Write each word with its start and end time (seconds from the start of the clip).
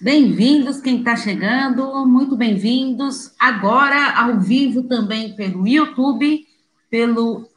Bem-vindos, 0.00 0.80
quem 0.80 1.00
está 1.00 1.16
chegando, 1.16 2.06
muito 2.06 2.36
bem-vindos. 2.36 3.34
Agora, 3.36 4.16
ao 4.16 4.38
vivo 4.38 4.84
também 4.84 5.34
pelo 5.34 5.66
YouTube, 5.66 6.46
pelo, 6.88 7.48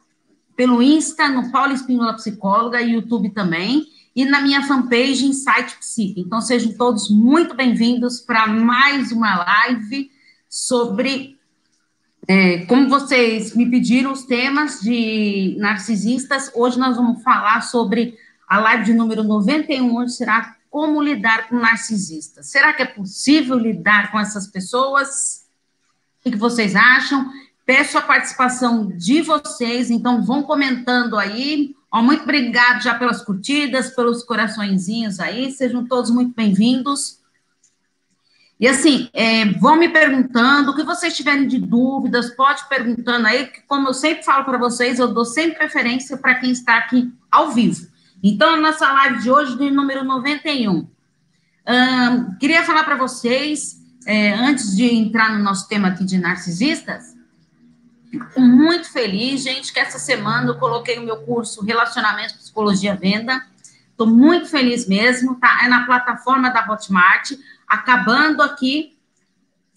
pelo 0.56 0.82
Insta, 0.82 1.28
no 1.28 1.52
Paulo 1.52 1.72
Espínola 1.72 2.14
Psicóloga, 2.14 2.80
YouTube 2.80 3.30
também, 3.30 3.86
e 4.14 4.24
na 4.24 4.40
minha 4.40 4.60
fanpage 4.66 5.24
Insight 5.24 5.78
Psique. 5.78 6.20
Então, 6.20 6.40
sejam 6.40 6.76
todos 6.76 7.08
muito 7.08 7.54
bem-vindos 7.54 8.20
para 8.20 8.48
mais 8.48 9.12
uma 9.12 9.44
live 9.44 10.10
sobre 10.48 11.38
é, 12.26 12.66
como 12.66 12.88
vocês 12.88 13.54
me 13.54 13.70
pediram 13.70 14.10
os 14.10 14.24
temas 14.24 14.80
de 14.80 15.54
narcisistas, 15.60 16.50
hoje 16.56 16.76
nós 16.76 16.96
vamos 16.96 17.22
falar 17.22 17.60
sobre 17.60 18.16
a 18.48 18.58
live 18.58 18.84
de 18.84 18.94
número 18.94 19.22
91, 19.22 19.96
hoje 19.96 20.14
será 20.14 20.56
como 20.72 21.02
lidar 21.02 21.50
com 21.50 21.56
narcisistas. 21.56 22.46
Será 22.46 22.72
que 22.72 22.80
é 22.80 22.86
possível 22.86 23.58
lidar 23.58 24.10
com 24.10 24.18
essas 24.18 24.46
pessoas? 24.46 25.46
O 26.24 26.30
que 26.30 26.34
vocês 26.34 26.74
acham? 26.74 27.30
Peço 27.66 27.98
a 27.98 28.00
participação 28.00 28.88
de 28.88 29.20
vocês, 29.20 29.90
então 29.90 30.24
vão 30.24 30.42
comentando 30.42 31.18
aí. 31.18 31.76
Ó, 31.92 32.00
muito 32.00 32.22
obrigado 32.22 32.82
já 32.82 32.94
pelas 32.94 33.22
curtidas, 33.22 33.94
pelos 33.94 34.24
coraçõezinhos 34.24 35.20
aí, 35.20 35.52
sejam 35.52 35.86
todos 35.86 36.10
muito 36.10 36.34
bem-vindos. 36.34 37.20
E 38.58 38.66
assim, 38.66 39.10
é, 39.12 39.44
vão 39.44 39.76
me 39.76 39.90
perguntando, 39.90 40.70
o 40.70 40.74
que 40.74 40.84
vocês 40.84 41.14
tiverem 41.14 41.46
de 41.46 41.58
dúvidas, 41.58 42.34
pode 42.34 42.66
perguntando 42.66 43.26
aí, 43.26 43.48
que 43.48 43.60
como 43.62 43.88
eu 43.88 43.94
sempre 43.94 44.24
falo 44.24 44.44
para 44.46 44.56
vocês, 44.56 44.98
eu 44.98 45.12
dou 45.12 45.26
sempre 45.26 45.58
preferência 45.58 46.16
para 46.16 46.36
quem 46.36 46.50
está 46.50 46.78
aqui 46.78 47.12
ao 47.30 47.50
vivo. 47.50 47.91
Então, 48.22 48.54
a 48.54 48.56
nossa 48.56 48.90
live 48.92 49.20
de 49.20 49.30
hoje, 49.32 49.58
de 49.58 49.68
número 49.68 50.04
91. 50.04 50.70
Um, 50.72 52.34
queria 52.38 52.62
falar 52.64 52.84
para 52.84 52.94
vocês, 52.96 53.82
é, 54.06 54.32
antes 54.32 54.76
de 54.76 54.84
entrar 54.84 55.36
no 55.36 55.42
nosso 55.42 55.66
tema 55.66 55.88
aqui 55.88 56.04
de 56.04 56.18
narcisistas, 56.18 57.16
fico 58.08 58.40
muito 58.40 58.92
feliz, 58.92 59.42
gente, 59.42 59.72
que 59.72 59.80
essa 59.80 59.98
semana 59.98 60.50
eu 60.50 60.58
coloquei 60.58 60.98
o 60.98 61.02
meu 61.02 61.16
curso 61.22 61.64
Relacionamentos, 61.64 62.36
Psicologia, 62.36 62.94
Venda. 62.94 63.44
Estou 63.90 64.06
muito 64.06 64.46
feliz 64.46 64.86
mesmo, 64.86 65.34
tá? 65.40 65.60
É 65.64 65.68
na 65.68 65.84
plataforma 65.84 66.48
da 66.48 66.64
Hotmart. 66.70 67.32
Acabando 67.66 68.40
aqui 68.40 68.96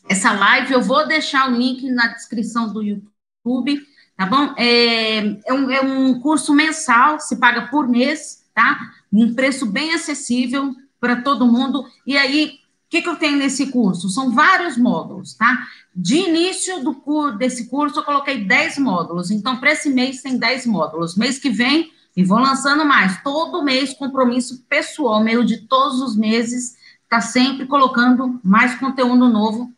essa 0.08 0.32
live, 0.32 0.72
eu 0.72 0.84
vou 0.84 1.08
deixar 1.08 1.50
o 1.50 1.56
link 1.56 1.90
na 1.90 2.08
descrição 2.09 2.72
do 2.72 2.84
YouTube 2.84 3.82
tá 4.18 4.26
bom? 4.26 4.54
É, 4.58 5.18
é, 5.46 5.54
um, 5.54 5.70
é 5.72 5.82
um 5.82 6.20
curso 6.20 6.54
mensal, 6.54 7.20
se 7.20 7.38
paga 7.38 7.68
por 7.68 7.88
mês, 7.88 8.46
tá? 8.54 8.78
Um 9.12 9.34
preço 9.34 9.66
bem 9.66 9.94
acessível 9.94 10.76
para 11.00 11.22
todo 11.22 11.46
mundo. 11.46 11.86
E 12.06 12.18
aí, 12.18 12.60
o 12.86 12.90
que, 12.90 13.02
que 13.02 13.10
eu 13.10 13.16
tenho 13.16 13.38
nesse 13.38 13.72
curso? 13.72 14.10
São 14.10 14.32
vários 14.32 14.78
módulos, 14.78 15.34
tá? 15.34 15.68
De 15.94 16.16
início 16.16 16.84
do 16.84 17.32
desse 17.38 17.68
curso, 17.70 18.00
eu 18.00 18.04
coloquei 18.04 18.44
10 18.46 18.80
módulos. 18.80 19.32
Então, 19.32 19.58
para 19.58 19.72
esse 19.72 19.90
mês, 19.90 20.22
tem 20.22 20.38
10 20.38 20.66
módulos. 20.66 21.16
Mês 21.16 21.38
que 21.38 21.50
vem, 21.50 21.92
e 22.16 22.24
vou 22.24 22.40
lançando 22.40 22.86
mais. 22.86 23.22
Todo 23.22 23.64
mês, 23.64 23.94
compromisso 23.94 24.64
pessoal, 24.70 25.22
meio 25.24 25.44
de 25.44 25.68
todos 25.68 26.00
os 26.02 26.16
meses, 26.16 26.78
tá 27.10 27.20
sempre 27.20 27.66
colocando 27.66 28.40
mais 28.44 28.76
conteúdo 28.76 29.28
novo 29.28 29.72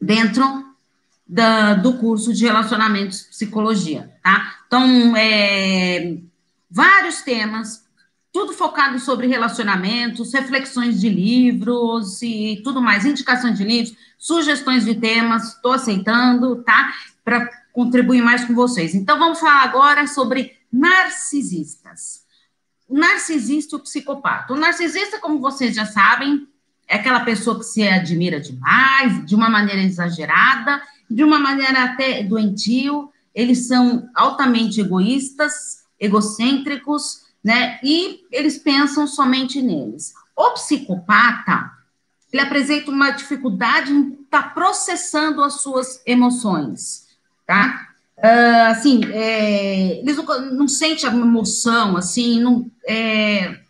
dentro 0.00 0.65
da, 1.26 1.74
do 1.74 1.94
curso 1.94 2.32
de 2.32 2.44
relacionamentos 2.44 3.22
psicologia, 3.22 4.12
tá? 4.22 4.60
Então, 4.66 5.16
é, 5.16 6.18
vários 6.70 7.22
temas, 7.22 7.84
tudo 8.32 8.52
focado 8.52 8.98
sobre 9.00 9.26
relacionamentos, 9.26 10.32
reflexões 10.32 11.00
de 11.00 11.08
livros 11.08 12.22
e 12.22 12.60
tudo 12.62 12.80
mais, 12.80 13.04
indicações 13.04 13.58
de 13.58 13.64
livros, 13.64 13.96
sugestões 14.18 14.84
de 14.84 14.94
temas, 14.94 15.54
estou 15.54 15.72
aceitando, 15.72 16.62
tá? 16.62 16.92
Para 17.24 17.48
contribuir 17.72 18.22
mais 18.22 18.44
com 18.44 18.54
vocês. 18.54 18.94
Então, 18.94 19.18
vamos 19.18 19.40
falar 19.40 19.62
agora 19.62 20.06
sobre 20.06 20.56
narcisistas. 20.72 22.24
O 22.88 22.96
narcisista 22.96 23.74
e 23.74 23.78
o 23.78 23.82
psicopata. 23.82 24.52
O 24.52 24.56
narcisista, 24.56 25.18
como 25.18 25.40
vocês 25.40 25.74
já 25.74 25.86
sabem, 25.86 26.46
é 26.88 26.96
aquela 26.96 27.20
pessoa 27.20 27.58
que 27.58 27.64
se 27.64 27.86
admira 27.86 28.38
demais, 28.40 29.26
de 29.26 29.34
uma 29.34 29.50
maneira 29.50 29.82
exagerada, 29.82 30.80
de 31.08 31.22
uma 31.24 31.38
maneira 31.38 31.84
até 31.84 32.22
doentio, 32.22 33.10
eles 33.34 33.66
são 33.66 34.08
altamente 34.14 34.80
egoístas, 34.80 35.84
egocêntricos, 36.00 37.26
né? 37.44 37.78
E 37.82 38.24
eles 38.32 38.58
pensam 38.58 39.06
somente 39.06 39.60
neles. 39.62 40.14
O 40.34 40.52
psicopata, 40.52 41.70
ele 42.32 42.42
apresenta 42.42 42.90
uma 42.90 43.10
dificuldade 43.10 43.92
em 43.92 44.12
estar 44.24 44.42
tá 44.42 44.48
processando 44.50 45.42
as 45.42 45.60
suas 45.60 46.02
emoções, 46.06 47.06
tá? 47.46 47.88
Uh, 48.18 48.70
assim, 48.70 49.00
é, 49.12 49.98
eles 50.00 50.16
não, 50.16 50.24
não 50.52 50.68
sentem 50.68 51.08
a 51.08 51.12
emoção, 51.12 51.96
assim, 51.96 52.40
não, 52.40 52.70
é, 52.88 53.60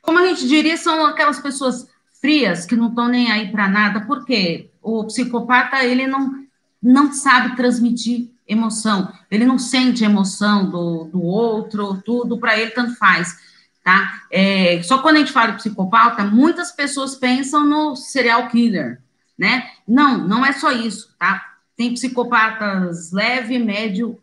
como 0.00 0.18
a 0.18 0.26
gente 0.26 0.48
diria, 0.48 0.78
são 0.78 1.04
aquelas 1.04 1.38
pessoas 1.38 1.86
frias 2.20 2.66
que 2.66 2.76
não 2.76 2.88
estão 2.88 3.08
nem 3.08 3.30
aí 3.30 3.50
para 3.50 3.68
nada, 3.68 4.00
porque 4.02 4.70
o 4.82 5.04
psicopata 5.04 5.84
ele 5.84 6.06
não, 6.06 6.46
não 6.82 7.12
sabe 7.12 7.56
transmitir 7.56 8.30
emoção, 8.46 9.12
ele 9.30 9.44
não 9.44 9.58
sente 9.58 10.04
emoção 10.04 10.68
do, 10.70 11.04
do 11.04 11.22
outro, 11.22 12.00
tudo 12.02 12.38
para 12.38 12.58
ele 12.58 12.70
tanto 12.70 12.96
faz, 12.96 13.36
tá? 13.84 14.22
É, 14.30 14.82
só 14.82 14.98
quando 14.98 15.16
a 15.16 15.18
gente 15.18 15.32
fala 15.32 15.52
de 15.52 15.58
psicopata, 15.58 16.24
muitas 16.24 16.72
pessoas 16.72 17.14
pensam 17.14 17.64
no 17.64 17.94
serial 17.94 18.48
killer, 18.48 19.00
né? 19.38 19.70
Não, 19.86 20.18
não 20.18 20.44
é 20.44 20.52
só 20.52 20.72
isso, 20.72 21.14
tá? 21.18 21.56
Tem 21.76 21.92
psicopatas 21.92 23.12
leve, 23.12 23.58
médio, 23.58 24.18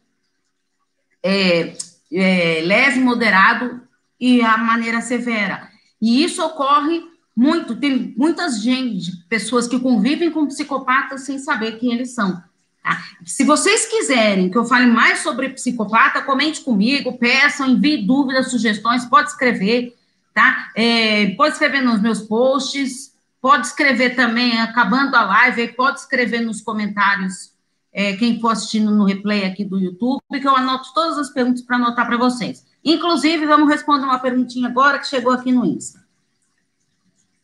é, 1.23 1.73
é, 2.11 2.61
leve, 2.65 2.99
moderado 2.99 3.81
e 4.19 4.41
a 4.41 4.57
maneira 4.57 5.01
severa. 5.01 5.69
E 6.01 6.23
isso 6.23 6.43
ocorre 6.43 7.14
muito, 7.35 7.75
tem 7.75 8.13
muitas 8.15 8.61
gente, 8.61 9.11
pessoas 9.27 9.67
que 9.67 9.79
convivem 9.79 10.31
com 10.31 10.47
psicopatas 10.47 11.21
sem 11.21 11.37
saber 11.37 11.73
quem 11.73 11.91
eles 11.91 12.13
são. 12.13 12.41
Tá? 12.81 13.03
Se 13.25 13.43
vocês 13.43 13.87
quiserem 13.87 14.49
que 14.49 14.57
eu 14.57 14.63
fale 14.63 14.85
mais 14.85 15.19
sobre 15.19 15.49
psicopata, 15.49 16.21
comente 16.21 16.61
comigo, 16.61 17.17
peçam, 17.17 17.67
envie 17.67 18.05
dúvidas, 18.05 18.51
sugestões, 18.51 19.05
pode 19.05 19.29
escrever, 19.29 19.93
tá? 20.33 20.71
É, 20.75 21.31
pode 21.31 21.53
escrever 21.53 21.81
nos 21.81 22.01
meus 22.01 22.21
posts, 22.21 23.13
pode 23.41 23.67
escrever 23.67 24.15
também, 24.15 24.61
acabando 24.61 25.15
a 25.15 25.23
live, 25.23 25.73
pode 25.73 25.99
escrever 25.99 26.41
nos 26.41 26.61
comentários, 26.61 27.53
é, 27.91 28.15
quem 28.15 28.39
for 28.39 28.49
assistindo 28.49 28.91
no 28.91 29.05
replay 29.05 29.45
aqui 29.45 29.65
do 29.65 29.79
YouTube, 29.79 30.21
que 30.29 30.47
eu 30.47 30.55
anoto 30.55 30.93
todas 30.93 31.17
as 31.17 31.29
perguntas 31.29 31.63
para 31.63 31.77
anotar 31.77 32.05
para 32.05 32.17
vocês. 32.17 32.65
Inclusive, 32.83 33.45
vamos 33.45 33.69
responder 33.69 34.05
uma 34.05 34.19
perguntinha 34.19 34.67
agora 34.67 34.99
que 34.99 35.07
chegou 35.07 35.33
aqui 35.33 35.51
no 35.51 35.65
Insta. 35.65 36.04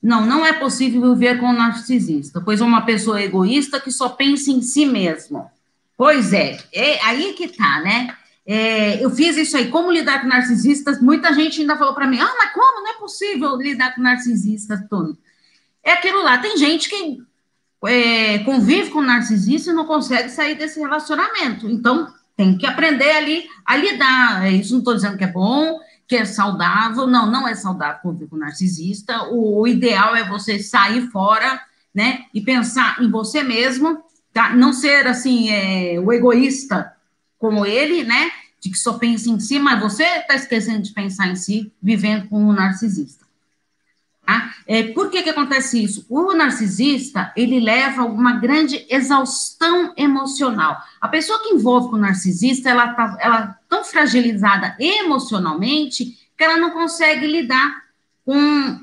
Não, 0.01 0.25
não 0.25 0.45
é 0.45 0.53
possível 0.53 1.13
viver 1.13 1.39
com 1.39 1.47
um 1.47 1.53
narcisista, 1.53 2.41
pois 2.41 2.59
é 2.59 2.63
uma 2.63 2.81
pessoa 2.81 3.21
egoísta 3.21 3.79
que 3.79 3.91
só 3.91 4.09
pensa 4.09 4.49
em 4.49 4.61
si 4.61 4.85
mesmo. 4.85 5.49
Pois 5.95 6.33
é, 6.33 6.57
é 6.73 7.05
aí 7.05 7.33
que 7.33 7.47
tá, 7.47 7.79
né? 7.81 8.15
É, 8.45 9.03
eu 9.03 9.11
fiz 9.11 9.37
isso 9.37 9.55
aí, 9.55 9.69
como 9.69 9.91
lidar 9.91 10.21
com 10.21 10.27
narcisistas, 10.27 10.99
muita 10.99 11.31
gente 11.33 11.61
ainda 11.61 11.77
falou 11.77 11.93
para 11.93 12.07
mim, 12.07 12.19
ah, 12.19 12.33
mas 12.37 12.51
como? 12.51 12.83
Não 12.83 12.89
é 12.89 12.93
possível 12.95 13.55
lidar 13.55 13.93
com 13.93 14.01
narcisistas, 14.01 14.79
Tony. 14.89 15.15
É 15.83 15.91
aquilo 15.91 16.23
lá, 16.23 16.39
tem 16.39 16.57
gente 16.57 16.89
que 16.89 17.21
é, 17.85 18.39
convive 18.39 18.89
com 18.89 19.01
narcisista 19.01 19.71
e 19.71 19.73
não 19.73 19.85
consegue 19.85 20.29
sair 20.29 20.55
desse 20.55 20.79
relacionamento. 20.79 21.69
Então, 21.69 22.11
tem 22.35 22.57
que 22.57 22.65
aprender 22.65 23.11
ali 23.11 23.45
a 23.65 23.77
lidar. 23.77 24.51
Isso 24.51 24.73
não 24.73 24.79
estou 24.79 24.95
dizendo 24.95 25.17
que 25.17 25.23
é 25.23 25.31
bom, 25.31 25.79
que 26.11 26.17
é 26.17 26.25
saudável. 26.25 27.07
Não, 27.07 27.25
não 27.31 27.47
é 27.47 27.55
saudável 27.55 28.01
conviver 28.01 28.27
com 28.27 28.35
narcisista. 28.35 29.29
O, 29.29 29.61
o, 29.61 29.65
ideal 29.65 30.13
é 30.13 30.27
você 30.27 30.59
sair 30.59 31.09
fora, 31.09 31.61
né, 31.95 32.25
e 32.33 32.41
pensar 32.41 33.01
em 33.01 33.09
você 33.09 33.41
mesmo, 33.41 34.03
tá? 34.33 34.53
Não 34.53 34.73
ser 34.73 35.07
assim, 35.07 35.49
é, 35.49 35.97
o 36.01 36.11
egoísta 36.11 36.91
como 37.39 37.65
ele, 37.65 38.03
né, 38.03 38.29
de 38.59 38.69
que 38.69 38.77
só 38.77 38.97
pensa 38.97 39.29
em 39.29 39.39
si, 39.39 39.57
mas 39.57 39.79
você 39.79 40.03
está 40.03 40.35
esquecendo 40.35 40.81
de 40.81 40.91
pensar 40.91 41.29
em 41.29 41.35
si, 41.37 41.71
vivendo 41.81 42.27
com 42.27 42.43
um 42.43 42.51
narcisista. 42.51 43.25
Tá? 44.25 44.53
É, 44.67 44.83
por 44.91 45.09
que, 45.09 45.23
que 45.23 45.29
acontece 45.29 45.81
isso? 45.81 46.05
O 46.09 46.33
narcisista, 46.33 47.31
ele 47.37 47.61
leva 47.61 48.03
uma 48.03 48.33
grande 48.33 48.85
exaustão 48.89 49.93
emocional. 49.95 50.77
A 50.99 51.07
pessoa 51.07 51.41
que 51.41 51.53
envolve 51.53 51.89
com 51.89 51.95
o 51.95 51.99
narcisista, 51.99 52.69
ela 52.69 52.93
tá 52.93 53.17
ela 53.21 53.60
tão 53.71 53.85
fragilizada 53.85 54.75
emocionalmente 54.77 56.17
que 56.37 56.43
ela 56.43 56.57
não 56.57 56.71
consegue 56.71 57.25
lidar 57.25 57.85
com, 58.25 58.81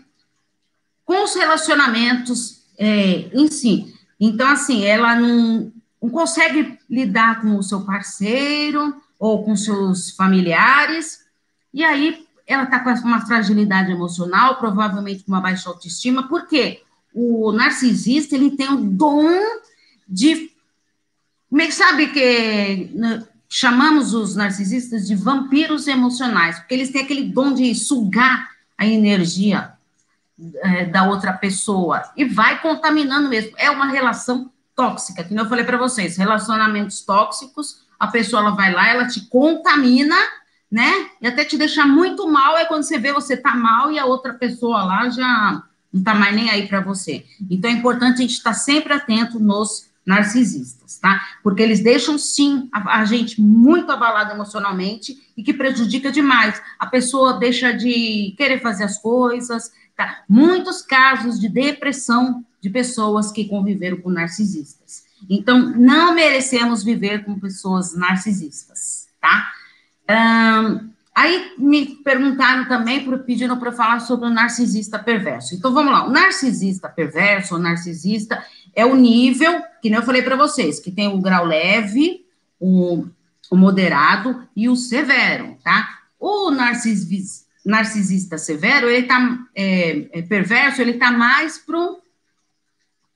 com 1.04 1.24
os 1.24 1.34
relacionamentos 1.34 2.62
é, 2.78 3.28
em 3.34 3.50
si. 3.50 3.94
Então, 4.18 4.48
assim, 4.48 4.86
ela 4.86 5.14
não, 5.14 5.70
não 6.02 6.08
consegue 6.08 6.78
lidar 6.88 7.42
com 7.42 7.58
o 7.58 7.62
seu 7.62 7.82
parceiro 7.82 8.96
ou 9.18 9.44
com 9.44 9.54
seus 9.54 10.12
familiares, 10.12 11.20
e 11.74 11.84
aí 11.84 12.26
ela 12.46 12.62
está 12.62 12.80
com 12.80 12.90
uma 13.06 13.26
fragilidade 13.26 13.92
emocional, 13.92 14.56
provavelmente 14.56 15.22
com 15.22 15.32
uma 15.32 15.40
baixa 15.40 15.68
autoestima, 15.68 16.28
porque 16.28 16.80
o 17.12 17.52
narcisista, 17.52 18.34
ele 18.34 18.52
tem 18.52 18.72
o 18.72 18.76
dom 18.76 19.38
de, 20.08 20.50
sabe 21.70 22.06
que 22.06 22.90
né, 22.94 23.26
chamamos 23.48 24.12
os 24.12 24.36
narcisistas 24.36 25.06
de 25.06 25.14
vampiros 25.14 25.86
emocionais, 25.88 26.58
porque 26.58 26.74
eles 26.74 26.90
têm 26.90 27.02
aquele 27.02 27.24
dom 27.24 27.54
de 27.54 27.74
sugar 27.74 28.50
a 28.76 28.86
energia 28.86 29.72
é, 30.62 30.84
da 30.84 31.04
outra 31.04 31.32
pessoa 31.32 32.02
e 32.16 32.24
vai 32.24 32.60
contaminando 32.60 33.28
mesmo. 33.28 33.52
É 33.56 33.70
uma 33.70 33.86
relação 33.86 34.50
tóxica, 34.76 35.24
que 35.24 35.34
eu 35.34 35.48
falei 35.48 35.64
para 35.64 35.76
vocês, 35.76 36.16
relacionamentos 36.16 37.00
tóxicos, 37.00 37.80
a 37.98 38.06
pessoa 38.06 38.42
ela 38.42 38.50
vai 38.52 38.72
lá, 38.72 38.88
ela 38.88 39.08
te 39.08 39.22
contamina, 39.22 40.16
né? 40.70 41.08
E 41.20 41.26
até 41.26 41.44
te 41.44 41.56
deixar 41.56 41.86
muito 41.86 42.28
mal 42.30 42.56
é 42.56 42.64
quando 42.64 42.84
você 42.84 42.98
vê 42.98 43.12
você 43.12 43.36
tá 43.36 43.56
mal 43.56 43.90
e 43.90 43.98
a 43.98 44.04
outra 44.04 44.34
pessoa 44.34 44.84
lá 44.84 45.08
já 45.08 45.64
não 45.92 46.02
tá 46.02 46.14
mais 46.14 46.36
nem 46.36 46.48
aí 46.50 46.68
para 46.68 46.80
você. 46.80 47.24
Então 47.50 47.68
é 47.68 47.74
importante 47.74 48.18
a 48.18 48.20
gente 48.20 48.34
estar 48.34 48.52
tá 48.52 48.56
sempre 48.56 48.92
atento 48.92 49.40
nos 49.40 49.87
narcisistas, 50.08 50.96
tá? 50.96 51.20
Porque 51.42 51.62
eles 51.62 51.80
deixam 51.80 52.16
sim 52.16 52.66
a, 52.72 53.00
a, 53.00 53.04
gente 53.04 53.38
muito 53.38 53.92
abalado 53.92 54.32
emocionalmente 54.32 55.18
e 55.36 55.42
que 55.42 55.52
prejudica 55.52 56.10
demais. 56.10 56.60
A 56.78 56.86
pessoa 56.86 57.38
deixa 57.38 57.72
de 57.72 58.34
querer 58.38 58.62
fazer 58.62 58.84
as 58.84 58.96
coisas, 58.98 59.70
tá? 59.94 60.22
Muitos 60.26 60.80
casos 60.80 61.38
de 61.38 61.46
depressão 61.46 62.42
de 62.58 62.70
pessoas 62.70 63.30
que 63.30 63.44
conviveram 63.44 63.98
com 63.98 64.08
narcisistas. 64.08 65.04
Então, 65.28 65.58
não 65.76 66.14
merecemos 66.14 66.82
viver 66.82 67.24
com 67.24 67.38
pessoas 67.38 67.94
narcisistas, 67.94 69.08
tá? 69.20 69.52
Um, 70.10 70.88
aí 71.14 71.52
me 71.58 71.96
perguntaram 71.96 72.66
também, 72.66 73.04
pedindo 73.26 73.58
para 73.58 73.72
falar 73.72 74.00
sobre 74.00 74.26
o 74.26 74.30
narcisista 74.30 74.98
perverso. 74.98 75.54
Então, 75.54 75.74
vamos 75.74 75.92
lá. 75.92 76.06
O 76.06 76.10
narcisista 76.10 76.88
perverso, 76.88 77.56
o 77.56 77.58
narcisista, 77.58 78.42
é 78.78 78.86
o 78.86 78.94
nível, 78.94 79.60
que 79.82 79.90
nem 79.90 79.98
eu 79.98 80.06
falei 80.06 80.22
para 80.22 80.36
vocês, 80.36 80.78
que 80.78 80.92
tem 80.92 81.08
o 81.08 81.20
grau 81.20 81.44
leve, 81.44 82.24
o, 82.60 83.04
o 83.50 83.56
moderado 83.56 84.46
e 84.54 84.68
o 84.68 84.76
severo, 84.76 85.58
tá? 85.64 85.98
O 86.16 86.52
narcisista, 86.52 88.38
severo, 88.38 88.88
ele 88.88 89.08
tá 89.08 89.36
é, 89.52 90.20
é 90.20 90.22
perverso, 90.22 90.80
ele 90.80 90.92
tá 90.92 91.10
mais 91.10 91.58
pro 91.58 92.00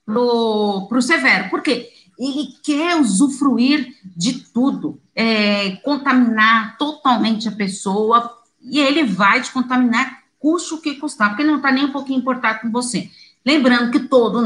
pro, 0.05 0.85
pro 0.89 1.01
Severo. 1.01 1.49
Por 1.49 1.61
quê? 1.61 1.89
Ele 2.19 2.49
quer 2.61 2.97
usufruir 2.99 3.95
de 4.03 4.39
tudo, 4.39 4.99
é, 5.15 5.77
contaminar 5.77 6.77
totalmente 6.77 7.47
a 7.47 7.53
pessoa, 7.53 8.37
e 8.61 8.81
ele 8.81 9.05
vai 9.05 9.41
te 9.41 9.49
contaminar, 9.49 10.23
custe 10.37 10.73
o 10.73 10.81
que 10.81 10.95
custar, 10.95 11.29
porque 11.29 11.41
ele 11.41 11.51
não 11.51 11.57
está 11.57 11.71
nem 11.71 11.85
um 11.85 11.91
pouquinho 11.93 12.19
importado 12.19 12.59
com 12.59 12.69
você. 12.69 13.09
Lembrando 13.45 13.91
que 13.91 14.07
todo 14.07 14.39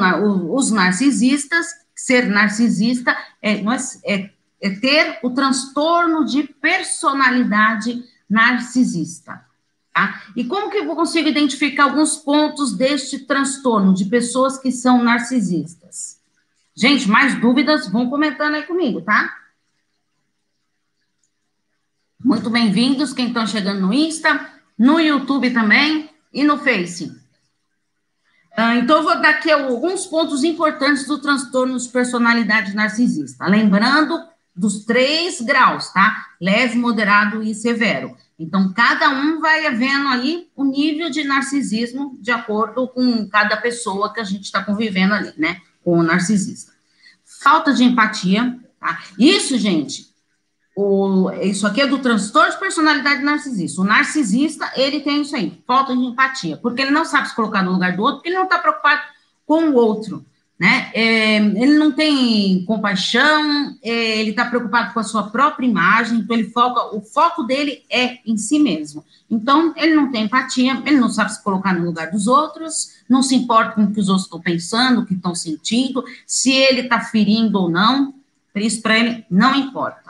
os 0.51 0.71
narcisistas, 0.71 1.67
ser 1.95 2.27
narcisista 2.27 3.15
é, 3.41 3.61
é, 4.05 4.29
é 4.61 4.69
ter 4.69 5.19
o 5.23 5.31
transtorno 5.31 6.25
de 6.25 6.43
personalidade 6.43 8.03
narcisista. 8.29 9.45
Tá? 9.93 10.21
E 10.35 10.45
como 10.45 10.69
que 10.69 10.77
eu 10.77 10.95
consigo 10.95 11.27
identificar 11.27 11.85
alguns 11.85 12.17
pontos 12.17 12.75
deste 12.75 13.19
transtorno 13.19 13.93
de 13.93 14.05
pessoas 14.05 14.57
que 14.57 14.71
são 14.71 15.03
narcisistas? 15.03 16.19
Gente, 16.75 17.09
mais 17.09 17.39
dúvidas, 17.39 17.87
vão 17.87 18.09
comentando 18.09 18.55
aí 18.55 18.63
comigo, 18.63 19.01
tá? 19.01 19.35
Muito 22.23 22.49
bem-vindos, 22.49 23.13
quem 23.13 23.29
estão 23.29 23.47
chegando 23.47 23.81
no 23.81 23.93
Insta, 23.93 24.51
no 24.77 24.99
YouTube 24.99 25.49
também 25.51 26.09
e 26.31 26.43
no 26.43 26.59
Face. 26.59 27.26
Ah, 28.59 28.75
então, 28.75 29.03
vou 29.03 29.21
dar 29.21 29.29
aqui 29.29 29.51
alguns 29.51 30.07
pontos 30.07 30.43
importantes 30.43 31.05
do 31.05 31.19
transtorno 31.19 31.77
de 31.77 31.87
personalidade 31.89 32.73
narcisista. 32.73 33.45
Lembrando 33.45 34.19
dos 34.55 34.83
três 34.83 35.39
graus, 35.39 35.93
tá? 35.93 36.25
Leve, 36.41 36.75
moderado 36.75 37.43
e 37.43 37.53
severo. 37.53 38.17
Então, 38.39 38.73
cada 38.73 39.11
um 39.11 39.39
vai 39.39 39.69
vendo 39.75 40.07
aí 40.07 40.47
o 40.55 40.63
nível 40.63 41.11
de 41.11 41.23
narcisismo 41.23 42.17
de 42.19 42.31
acordo 42.31 42.87
com 42.87 43.29
cada 43.29 43.57
pessoa 43.57 44.11
que 44.11 44.19
a 44.19 44.23
gente 44.23 44.45
está 44.45 44.63
convivendo 44.63 45.13
ali, 45.13 45.33
né? 45.37 45.61
Com 45.83 45.99
o 45.99 46.03
narcisista. 46.03 46.71
Falta 47.23 47.71
de 47.71 47.83
empatia, 47.83 48.57
tá? 48.79 49.03
Isso, 49.19 49.55
gente, 49.59 50.07
o, 50.77 51.31
isso 51.41 51.65
aqui 51.65 51.81
é 51.81 51.87
do 51.87 51.99
transtorno 51.99 52.51
de 52.51 52.59
personalidade 52.59 53.23
narcisista. 53.23 53.81
O 53.81 53.85
narcisista, 53.85 54.71
ele 54.75 54.99
tem 54.99 55.21
isso 55.21 55.35
aí, 55.35 55.61
falta 55.65 55.95
de 55.95 56.03
empatia, 56.03 56.57
porque 56.57 56.81
ele 56.81 56.91
não 56.91 57.05
sabe 57.05 57.29
se 57.29 57.35
colocar 57.35 57.63
no 57.63 57.73
lugar 57.73 57.95
do 57.95 58.03
outro, 58.03 58.17
porque 58.17 58.29
ele 58.29 58.37
não 58.37 58.43
está 58.45 58.59
preocupado 58.59 59.01
com 59.45 59.69
o 59.69 59.75
outro 59.75 60.25
né? 60.59 60.89
É, 60.93 61.37
ele 61.37 61.77
não 61.77 61.91
tem 61.91 62.65
compaixão, 62.65 63.77
é, 63.83 64.19
ele 64.19 64.31
está 64.31 64.45
preocupado 64.45 64.91
com 64.91 64.99
a 64.99 65.03
sua 65.03 65.29
própria 65.29 65.67
imagem, 65.67 66.19
então 66.19 66.35
ele 66.35 66.49
foca, 66.49 66.95
o 66.95 67.01
foco 67.01 67.43
dele 67.43 67.83
é 67.89 68.17
em 68.25 68.37
si 68.37 68.57
mesmo. 68.57 69.05
Então, 69.29 69.73
ele 69.77 69.95
não 69.95 70.11
tem 70.11 70.23
empatia, 70.23 70.81
ele 70.85 70.99
não 70.99 71.09
sabe 71.09 71.33
se 71.33 71.43
colocar 71.43 71.73
no 71.73 71.85
lugar 71.85 72.09
dos 72.09 72.27
outros, 72.27 72.93
não 73.07 73.21
se 73.21 73.35
importa 73.35 73.75
com 73.75 73.83
o 73.83 73.93
que 73.93 73.99
os 73.99 74.09
outros 74.09 74.25
estão 74.25 74.41
pensando, 74.41 75.01
o 75.01 75.05
que 75.05 75.13
estão 75.13 75.35
sentindo, 75.35 76.03
se 76.25 76.51
ele 76.51 76.81
está 76.81 77.01
ferindo 77.01 77.59
ou 77.59 77.69
não, 77.69 78.15
isso 78.55 78.81
para 78.81 78.97
ele 78.97 79.25
não 79.29 79.53
importa. 79.53 80.06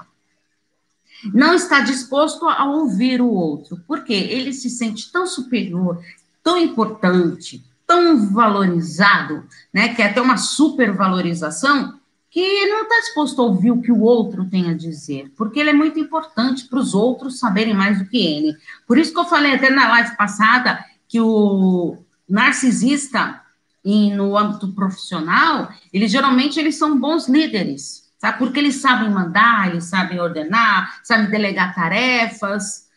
Não 1.34 1.54
está 1.54 1.82
disposto 1.82 2.48
a 2.48 2.66
ouvir 2.66 3.22
o 3.22 3.30
outro, 3.30 3.82
porque 3.88 4.14
ele 4.14 4.54
se 4.54 4.70
sente 4.70 5.12
tão 5.12 5.26
superior, 5.26 6.02
tão 6.44 6.58
importante, 6.58 7.64
tão 7.86 8.30
valorizado, 8.30 9.46
né, 9.74 9.94
que 9.94 10.02
é 10.02 10.10
até 10.10 10.22
uma 10.22 10.38
supervalorização, 10.38 11.98
que 12.30 12.68
não 12.68 12.84
está 12.84 13.00
disposto 13.00 13.42
a 13.42 13.46
ouvir 13.46 13.72
o 13.72 13.82
que 13.82 13.92
o 13.92 14.02
outro 14.02 14.46
tem 14.46 14.70
a 14.70 14.74
dizer, 14.74 15.32
porque 15.36 15.60
ele 15.60 15.72
é 15.72 15.74
muito 15.74 16.00
importante 16.00 16.66
para 16.66 16.80
os 16.80 16.94
outros 16.94 17.40
saberem 17.40 17.74
mais 17.74 17.98
do 17.98 18.06
que 18.06 18.18
ele. 18.18 18.56
Por 18.86 18.98
isso 18.98 19.14
que 19.14 19.20
eu 19.20 19.26
falei 19.26 19.56
até 19.56 19.70
na 19.70 19.88
live 19.88 20.16
passada 20.16 20.84
que 21.08 21.20
o 21.20 21.98
narcisista, 22.30 23.42
e 23.84 24.12
no 24.12 24.38
âmbito 24.38 24.68
profissional, 24.74 25.72
eles 25.94 26.12
geralmente 26.12 26.60
eles 26.60 26.76
são 26.76 27.00
bons 27.00 27.30
líderes, 27.30 28.07
sabe? 28.18 28.38
Porque 28.40 28.60
eles 28.60 28.76
sabem 28.76 29.10
mandar, 29.10 29.70
eles 29.70 29.86
sabem 29.86 30.20
ordenar, 30.20 31.00
sabem 31.04 31.30
delegar 31.30 31.74
tarefas, 31.74 32.88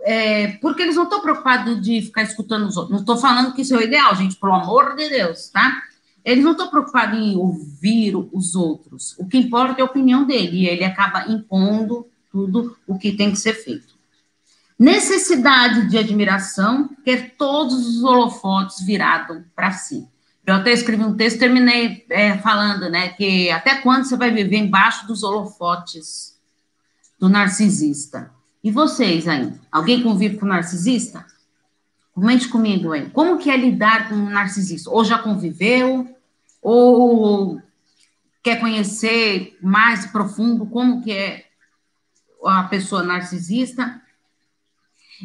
é, 0.00 0.48
porque 0.60 0.82
eles 0.82 0.96
não 0.96 1.04
estão 1.04 1.20
preocupados 1.20 1.80
de 1.80 2.02
ficar 2.02 2.22
escutando 2.22 2.66
os 2.66 2.76
outros. 2.76 2.92
Não 2.92 3.00
estou 3.00 3.16
falando 3.16 3.52
que 3.52 3.62
isso 3.62 3.74
é 3.74 3.78
o 3.78 3.82
ideal, 3.82 4.14
gente, 4.14 4.36
pelo 4.36 4.54
amor 4.54 4.94
de 4.94 5.08
Deus, 5.08 5.48
tá? 5.48 5.82
Eles 6.24 6.44
não 6.44 6.52
estão 6.52 6.68
preocupados 6.68 7.18
em 7.18 7.36
ouvir 7.36 8.14
os 8.32 8.54
outros. 8.54 9.14
O 9.18 9.26
que 9.26 9.38
importa 9.38 9.80
é 9.80 9.82
a 9.82 9.86
opinião 9.86 10.24
dele, 10.24 10.58
e 10.58 10.68
ele 10.68 10.84
acaba 10.84 11.30
impondo 11.30 12.06
tudo 12.30 12.76
o 12.86 12.98
que 12.98 13.12
tem 13.12 13.30
que 13.30 13.38
ser 13.38 13.54
feito. 13.54 13.94
Necessidade 14.78 15.88
de 15.88 15.96
admiração, 15.96 16.90
quer 17.04 17.34
todos 17.36 17.86
os 17.86 18.04
holofotes 18.04 18.84
virados 18.84 19.42
para 19.54 19.72
si. 19.72 20.06
Eu 20.46 20.54
até 20.54 20.72
escrevi 20.72 21.02
um 21.02 21.16
texto, 21.16 21.40
terminei 21.40 22.06
é, 22.08 22.38
falando, 22.38 22.88
né, 22.88 23.08
que 23.08 23.50
até 23.50 23.80
quando 23.80 24.04
você 24.04 24.16
vai 24.16 24.30
viver 24.30 24.58
embaixo 24.58 25.04
dos 25.06 25.24
holofotes 25.24 26.38
do 27.18 27.28
narcisista? 27.28 28.30
E 28.62 28.70
vocês 28.70 29.26
aí? 29.26 29.52
Alguém 29.72 30.04
convive 30.04 30.36
com 30.36 30.46
narcisista? 30.46 31.26
Comente 32.12 32.48
comigo 32.48 32.92
aí. 32.92 33.10
Como 33.10 33.38
que 33.38 33.50
é 33.50 33.56
lidar 33.56 34.08
com 34.08 34.14
um 34.14 34.30
narcisista? 34.30 34.88
Ou 34.88 35.04
já 35.04 35.18
conviveu? 35.18 36.16
Ou 36.62 37.60
quer 38.42 38.60
conhecer 38.60 39.58
mais 39.60 40.06
profundo 40.06 40.66
como 40.66 41.02
que 41.02 41.10
é 41.10 41.44
a 42.44 42.62
pessoa 42.64 43.02
narcisista? 43.02 44.00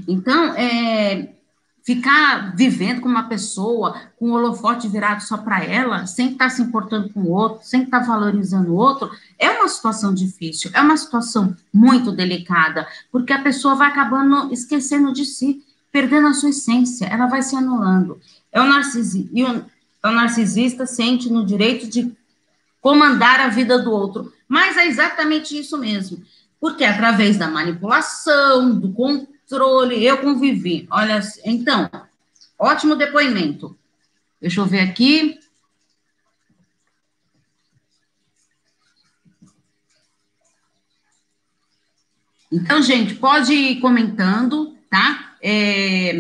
Então, 0.08 0.56
é, 0.56 1.36
ficar 1.84 2.56
vivendo 2.56 3.02
com 3.02 3.10
uma 3.10 3.24
pessoa 3.24 4.00
com 4.18 4.30
o 4.30 4.34
holofote 4.34 4.88
virado 4.88 5.22
só 5.22 5.38
para 5.38 5.64
ela, 5.64 6.06
sem 6.06 6.32
estar 6.32 6.46
tá 6.46 6.50
se 6.50 6.62
importando 6.62 7.10
com 7.10 7.22
o 7.22 7.32
outro, 7.32 7.60
sem 7.64 7.84
estar 7.84 8.02
tá 8.02 8.06
valorizando 8.06 8.72
o 8.72 8.76
outro, 8.76 9.10
é 9.38 9.50
uma 9.50 9.68
situação 9.68 10.14
difícil, 10.14 10.70
é 10.74 10.82
uma 10.82 10.96
situação 10.96 11.56
muito 11.74 12.12
delicada, 12.12 12.88
porque 13.12 13.34
a 13.34 13.42
pessoa 13.42 13.76
vai 13.76 13.88
acabando 13.88 14.54
esquecendo 14.54 15.12
de 15.12 15.26
si, 15.26 15.64
perdendo 15.92 16.28
a 16.28 16.34
sua 16.34 16.50
essência, 16.50 17.06
ela 17.06 17.26
vai 17.26 17.42
se 17.42 17.56
anulando. 17.56 18.20
É 18.52 18.62
o, 18.62 18.66
narcisi, 18.66 19.30
e 19.34 19.44
o, 19.44 19.66
o 20.04 20.12
narcisista 20.12 20.86
sente 20.86 21.32
no 21.32 21.46
direito 21.46 21.88
de 21.88 22.16
comandar 22.80 23.40
a 23.40 23.48
vida 23.48 23.80
do 23.80 23.92
outro, 23.92 24.32
mas 24.48 24.78
é 24.78 24.86
exatamente 24.86 25.58
isso 25.58 25.78
mesmo, 25.78 26.22
porque 26.60 26.84
através 26.84 27.38
da 27.38 27.48
manipulação, 27.48 28.78
do 28.80 28.92
controle, 28.92 29.32
controle, 29.52 30.04
eu 30.04 30.18
convivi. 30.20 30.88
Olha, 30.90 31.20
então, 31.44 31.90
ótimo 32.58 32.96
depoimento. 32.96 33.78
Deixa 34.40 34.62
eu 34.62 34.66
ver 34.66 34.80
aqui. 34.80 35.38
Então, 42.52 42.82
gente, 42.82 43.16
pode 43.16 43.54
ir 43.54 43.80
comentando, 43.80 44.76
tá? 44.90 45.36
É, 45.42 46.14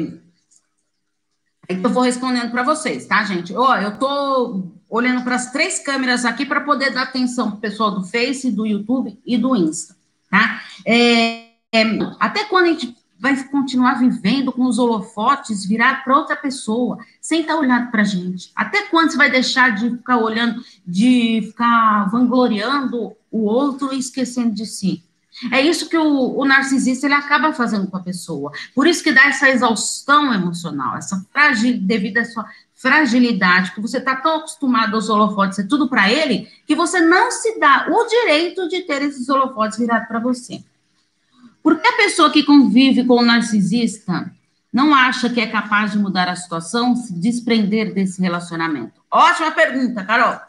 eu 1.67 1.89
vou 1.89 2.03
respondendo 2.03 2.51
para 2.51 2.63
vocês, 2.63 3.05
tá, 3.05 3.23
gente? 3.23 3.53
Ó, 3.53 3.75
eu 3.77 3.97
tô 3.97 4.63
olhando 4.89 5.23
para 5.23 5.35
as 5.35 5.51
três 5.51 5.79
câmeras 5.79 6.25
aqui 6.25 6.45
para 6.45 6.61
poder 6.61 6.91
dar 6.91 7.03
atenção 7.03 7.49
para 7.49 7.57
o 7.57 7.61
pessoal 7.61 7.91
do 7.91 8.03
Face, 8.03 8.51
do 8.51 8.65
YouTube 8.65 9.19
e 9.25 9.37
do 9.37 9.55
Insta, 9.55 9.95
tá? 10.29 10.61
É, 10.85 11.51
é, 11.73 11.83
até 12.19 12.45
quando 12.45 12.65
a 12.65 12.69
gente 12.69 13.00
vai 13.21 13.41
continuar 13.43 13.99
vivendo 13.99 14.51
com 14.51 14.65
os 14.65 14.79
holofotes 14.79 15.63
virados 15.63 16.03
para 16.03 16.17
outra 16.17 16.35
pessoa, 16.35 16.97
sem 17.21 17.41
estar 17.41 17.53
tá 17.53 17.59
olhando 17.59 17.91
para 17.91 18.01
a 18.01 18.05
gente? 18.05 18.51
Até 18.55 18.87
quando 18.87 19.11
você 19.11 19.17
vai 19.17 19.29
deixar 19.29 19.75
de 19.75 19.91
ficar 19.91 20.17
olhando, 20.17 20.59
de 20.85 21.43
ficar 21.45 22.09
vangloriando 22.09 23.15
o 23.29 23.43
outro 23.43 23.93
e 23.93 23.99
esquecendo 23.99 24.55
de 24.55 24.65
si? 24.65 25.03
É 25.51 25.61
isso 25.61 25.87
que 25.87 25.97
o, 25.97 26.37
o, 26.37 26.45
narcisista 26.45 27.05
ele 27.05 27.13
acaba 27.13 27.53
fazendo 27.53 27.87
com 27.87 27.95
a 27.95 28.01
pessoa. 28.03 28.51
Por 28.73 28.87
isso 28.87 29.03
que 29.03 29.11
dá 29.11 29.27
essa 29.27 29.49
exaustão 29.49 30.33
emocional, 30.33 30.97
essa 30.97 31.23
fragil, 31.31 31.79
devido 31.79 32.17
à 32.17 32.25
sua 32.25 32.45
fragilidade, 32.73 33.71
que 33.71 33.79
você 33.79 33.99
está 33.99 34.15
tão 34.15 34.37
acostumado 34.37 34.95
aos 34.95 35.09
holofotes, 35.09 35.59
é 35.59 35.63
tudo 35.63 35.87
para 35.87 36.11
ele, 36.11 36.49
que 36.65 36.75
você 36.75 36.99
não 36.99 37.29
se 37.29 37.59
dá 37.59 37.87
o 37.87 38.07
direito 38.07 38.67
de 38.67 38.81
ter 38.81 39.03
esses 39.03 39.29
holofotes 39.29 39.77
virados 39.77 40.07
para 40.07 40.19
você. 40.19 40.63
Porque 41.61 41.87
a 41.87 41.97
pessoa 41.97 42.31
que 42.31 42.43
convive 42.43 43.05
com 43.05 43.15
o 43.15 43.25
narcisista 43.25 44.31
não 44.71 44.95
acha 44.95 45.29
que 45.29 45.41
é 45.41 45.47
capaz 45.47 45.91
de 45.91 45.99
mudar 45.99 46.29
a 46.29 46.35
situação, 46.35 46.95
se 46.95 47.13
desprender 47.13 47.93
desse 47.93 48.21
relacionamento? 48.21 49.01
Ótima 49.11 49.51
pergunta, 49.51 50.03
Carol. 50.05 50.39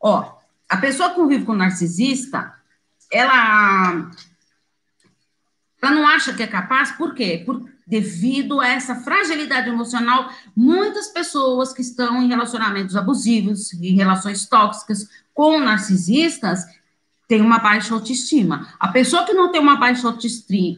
Ó, 0.00 0.36
a 0.68 0.76
pessoa 0.76 1.10
que 1.10 1.16
convive 1.16 1.44
com 1.44 1.52
o 1.52 1.56
narcisista, 1.56 2.54
ela, 3.12 4.10
ela 5.82 5.92
não 5.92 6.06
acha 6.06 6.32
que 6.32 6.42
é 6.42 6.46
capaz, 6.46 6.92
por 6.92 7.14
quê? 7.14 7.42
Por, 7.44 7.68
devido 7.86 8.60
a 8.60 8.68
essa 8.68 8.96
fragilidade 8.96 9.68
emocional, 9.68 10.30
muitas 10.56 11.08
pessoas 11.08 11.72
que 11.72 11.82
estão 11.82 12.22
em 12.22 12.28
relacionamentos 12.28 12.96
abusivos, 12.96 13.72
em 13.74 13.94
relações 13.94 14.46
tóxicas 14.46 15.08
com 15.32 15.60
narcisistas, 15.60 16.64
tem 17.28 17.40
uma 17.40 17.58
baixa 17.58 17.92
autoestima. 17.92 18.68
A 18.78 18.88
pessoa 18.88 19.24
que 19.24 19.32
não 19.32 19.50
tem 19.50 19.60
uma 19.60 19.76
baixa 19.76 20.06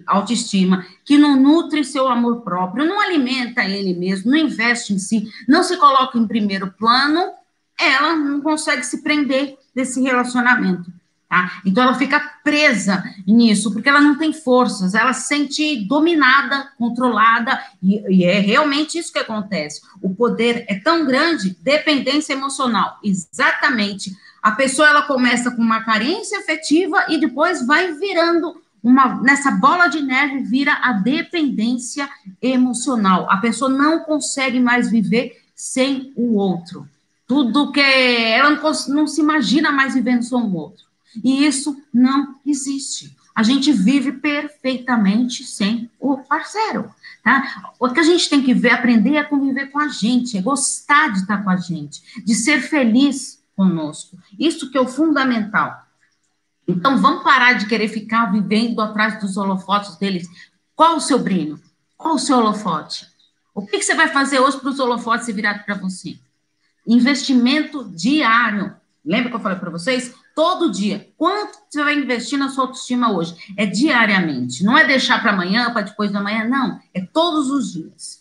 autoestima, 0.07 0.87
que 1.05 1.19
não 1.19 1.37
nutre 1.37 1.85
seu 1.85 2.09
amor 2.09 2.40
próprio, 2.40 2.87
não 2.87 3.00
alimenta 3.00 3.64
ele 3.64 3.95
mesmo, 3.95 4.31
não 4.31 4.38
investe 4.38 4.95
em 4.95 4.99
si, 4.99 5.28
não 5.47 5.62
se 5.62 5.76
coloca 5.76 6.19
em 6.19 6.26
primeiro 6.26 6.73
plano, 6.73 7.33
ela 7.78 8.17
não 8.17 8.40
consegue 8.40 8.83
se 8.85 9.02
prender 9.02 9.57
desse 9.75 10.00
relacionamento. 10.00 10.90
Tá? 11.28 11.61
Então 11.67 11.83
ela 11.83 11.95
fica 11.95 12.19
presa 12.43 13.05
nisso, 13.26 13.71
porque 13.71 13.90
ela 13.90 14.00
não 14.00 14.17
tem 14.17 14.33
forças, 14.33 14.95
ela 14.95 15.12
se 15.12 15.28
sente 15.28 15.87
dominada, 15.87 16.73
controlada, 16.78 17.62
e, 17.83 18.21
e, 18.21 18.25
é 18.25 18.40
realmente 18.40 18.99
isso 18.99 19.12
que 19.12 19.19
acontece. 19.19 19.83
O 20.00 20.14
poder 20.14 20.64
é 20.67 20.76
tão 20.76 21.05
grande, 21.05 21.55
dependência 21.61 22.33
emocional, 22.33 22.99
exatamente 23.05 24.17
a 24.42 24.52
pessoa 24.52 24.88
ela 24.88 25.02
começa 25.02 25.50
com 25.50 25.62
uma 25.62 25.83
carência 25.83 26.38
afetiva 26.38 27.07
e 27.09 27.18
depois 27.18 27.66
vai 27.66 27.92
virando 27.92 28.61
uma 28.83 29.21
nessa 29.21 29.50
bola 29.50 29.88
de 29.88 30.00
neve 30.00 30.40
vira 30.40 30.73
a 30.83 30.92
dependência 30.92 32.09
emocional. 32.40 33.30
A 33.30 33.38
pessoa 33.38 33.68
não 33.68 34.00
consegue 34.00 34.61
mais 34.61 34.90
viver 34.90 35.42
sem 35.54 36.12
o 36.16 36.37
outro. 36.37 36.88
Tudo 37.26 37.73
que 37.73 37.80
ela 37.80 38.50
não, 38.50 38.73
não 38.88 39.07
se 39.07 39.21
imagina 39.21 39.73
mais 39.73 39.95
vivendo 39.95 40.23
sem 40.23 40.38
o 40.38 40.54
outro. 40.54 40.85
E 41.23 41.45
isso 41.45 41.76
não 41.92 42.37
existe. 42.47 43.16
A 43.35 43.42
gente 43.42 43.73
vive 43.73 44.12
perfeitamente 44.12 45.45
sem 45.45 45.88
o 46.00 46.18
parceiro, 46.18 46.92
tá? 47.23 47.73
O 47.78 47.88
que 47.88 48.00
a 48.00 48.04
gente 48.04 48.28
tem 48.28 48.42
que 48.42 48.52
ver, 48.52 48.71
aprender 48.71 49.14
é 49.14 49.23
conviver 49.23 49.66
com 49.66 49.78
a 49.78 49.88
gente, 49.88 50.37
é 50.37 50.42
gostar 50.42 51.12
de 51.12 51.21
estar 51.21 51.45
com 51.45 51.50
a 51.50 51.57
gente, 51.57 52.02
de 52.25 52.35
ser 52.35 52.61
feliz 52.61 53.38
conosco. 53.58 54.16
Isso 54.38 54.70
que 54.70 54.78
é 54.78 54.80
o 54.80 54.86
fundamental. 54.86 55.82
Então, 56.66 56.96
vamos 56.98 57.24
parar 57.24 57.54
de 57.54 57.66
querer 57.66 57.88
ficar 57.88 58.30
vivendo 58.30 58.80
atrás 58.80 59.20
dos 59.20 59.36
holofotes 59.36 59.96
deles. 59.96 60.28
Qual 60.76 60.96
o 60.96 61.00
seu 61.00 61.18
brilho? 61.18 61.60
Qual 61.96 62.14
o 62.14 62.18
seu 62.20 62.38
holofote? 62.38 63.04
O 63.52 63.66
que, 63.66 63.82
você 63.82 63.96
vai 63.96 64.06
fazer 64.08 64.38
hoje 64.38 64.60
para 64.60 64.70
os 64.70 64.78
holofotes 64.78 65.26
se 65.26 65.32
virar 65.32 65.64
para 65.64 65.74
você? 65.74 66.16
Investimento 66.86 67.90
diário. 67.90 68.76
Lembra 69.04 69.30
que 69.30 69.36
eu 69.36 69.40
falei 69.40 69.58
para 69.58 69.70
vocês? 69.70 70.14
Todo 70.36 70.70
dia. 70.70 71.12
Quanto 71.16 71.58
você 71.68 71.82
vai 71.82 71.98
investir 71.98 72.38
na 72.38 72.48
sua 72.50 72.64
autoestima 72.64 73.10
hoje? 73.10 73.34
É 73.56 73.66
diariamente. 73.66 74.62
Não 74.62 74.78
é 74.78 74.86
deixar 74.86 75.20
para 75.20 75.32
amanhã, 75.32 75.72
para 75.72 75.82
depois 75.82 76.12
da 76.12 76.22
manhã, 76.22 76.44
não. 76.44 76.78
É 76.94 77.00
todos 77.00 77.50
os 77.50 77.72
dias. 77.72 78.17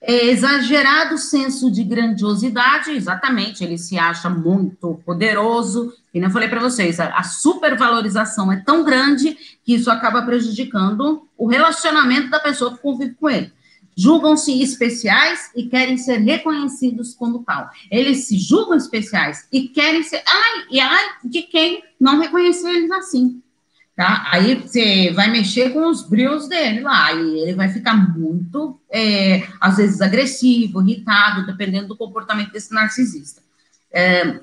É 0.00 0.26
exagerado 0.26 1.16
senso 1.16 1.70
de 1.70 1.82
grandiosidade, 1.82 2.90
exatamente, 2.90 3.64
ele 3.64 3.78
se 3.78 3.98
acha 3.98 4.28
muito 4.28 5.00
poderoso, 5.04 5.92
e 6.12 6.18
eu 6.18 6.30
falei 6.30 6.48
para 6.48 6.60
vocês, 6.60 7.00
a, 7.00 7.08
a 7.08 7.22
supervalorização 7.22 8.52
é 8.52 8.56
tão 8.56 8.84
grande 8.84 9.36
que 9.64 9.74
isso 9.74 9.90
acaba 9.90 10.22
prejudicando 10.22 11.26
o 11.36 11.46
relacionamento 11.46 12.30
da 12.30 12.38
pessoa 12.38 12.74
que 12.74 12.82
convive 12.82 13.14
com 13.14 13.28
ele. 13.28 13.52
Julgam-se 13.96 14.62
especiais 14.62 15.50
e 15.56 15.64
querem 15.64 15.96
ser 15.96 16.18
reconhecidos 16.18 17.14
como 17.14 17.42
tal. 17.42 17.70
Eles 17.90 18.26
se 18.26 18.38
julgam 18.38 18.76
especiais 18.76 19.48
e 19.50 19.68
querem 19.68 20.02
ser. 20.02 20.22
Ai, 20.26 20.66
e 20.70 20.78
ai 20.78 21.04
de 21.24 21.40
quem 21.40 21.82
não 21.98 22.20
reconhecer 22.20 22.68
eles 22.68 22.90
assim 22.90 23.42
tá? 23.96 24.28
Aí 24.30 24.54
você 24.54 25.10
vai 25.12 25.30
mexer 25.30 25.70
com 25.70 25.88
os 25.88 26.02
brilhos 26.02 26.46
dele 26.46 26.82
lá, 26.82 27.14
e 27.14 27.40
ele 27.40 27.54
vai 27.54 27.70
ficar 27.70 27.94
muito, 27.94 28.78
é, 28.92 29.48
às 29.58 29.78
vezes, 29.78 30.02
agressivo, 30.02 30.82
irritado, 30.82 31.46
dependendo 31.46 31.88
do 31.88 31.96
comportamento 31.96 32.52
desse 32.52 32.74
narcisista. 32.74 33.40
É, 33.90 34.40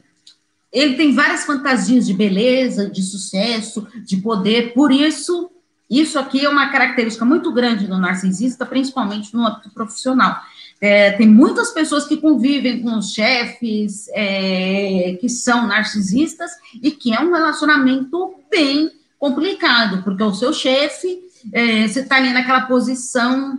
ele 0.71 0.95
tem 0.95 1.13
várias 1.13 1.45
fantasias 1.45 2.07
de 2.07 2.15
beleza, 2.15 2.89
de 2.89 3.03
sucesso, 3.03 3.87
de 4.03 4.17
poder, 4.17 4.73
por 4.73 4.91
isso, 4.91 5.51
isso 5.87 6.17
aqui 6.17 6.43
é 6.43 6.49
uma 6.49 6.71
característica 6.71 7.23
muito 7.23 7.53
grande 7.53 7.85
do 7.85 7.99
narcisista, 7.99 8.65
principalmente 8.65 9.35
no 9.35 9.45
âmbito 9.45 9.69
profissional. 9.69 10.41
É, 10.81 11.11
tem 11.11 11.27
muitas 11.27 11.69
pessoas 11.69 12.05
que 12.05 12.17
convivem 12.17 12.81
com 12.81 12.97
os 12.97 13.13
chefes 13.13 14.09
é, 14.13 15.15
que 15.21 15.29
são 15.29 15.67
narcisistas 15.67 16.51
e 16.81 16.89
que 16.89 17.13
é 17.13 17.19
um 17.21 17.31
relacionamento 17.31 18.33
bem 18.49 18.91
complicado, 19.23 20.03
porque 20.03 20.21
o 20.21 20.33
seu 20.33 20.51
chefe, 20.51 21.17
é, 21.53 21.87
você 21.87 22.01
está 22.01 22.17
ali 22.17 22.33
naquela 22.33 22.65
posição, 22.65 23.57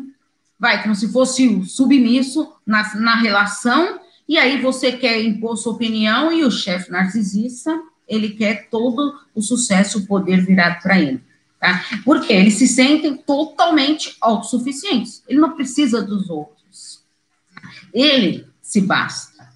vai, 0.60 0.82
como 0.82 0.94
se 0.94 1.10
fosse 1.10 1.48
o 1.48 1.64
submisso 1.64 2.52
na, 2.66 2.94
na 2.96 3.14
relação, 3.14 3.98
e 4.28 4.36
aí 4.36 4.60
você 4.60 4.92
quer 4.92 5.24
impor 5.24 5.56
sua 5.56 5.72
opinião, 5.72 6.30
e 6.30 6.44
o 6.44 6.50
chefe 6.50 6.90
narcisista, 6.90 7.80
ele 8.06 8.28
quer 8.28 8.68
todo 8.68 9.18
o 9.34 9.40
sucesso, 9.40 10.00
o 10.00 10.06
poder 10.06 10.44
virado 10.44 10.82
para 10.82 11.00
ele. 11.00 11.22
Tá? 11.58 11.82
Porque 12.04 12.34
eles 12.34 12.56
se 12.56 12.68
sentem 12.68 13.16
totalmente 13.16 14.18
autossuficientes. 14.20 15.22
Ele 15.26 15.40
não 15.40 15.52
precisa 15.52 16.02
dos 16.02 16.28
outros. 16.28 17.02
Ele 17.90 18.46
se 18.60 18.82
basta. 18.82 19.48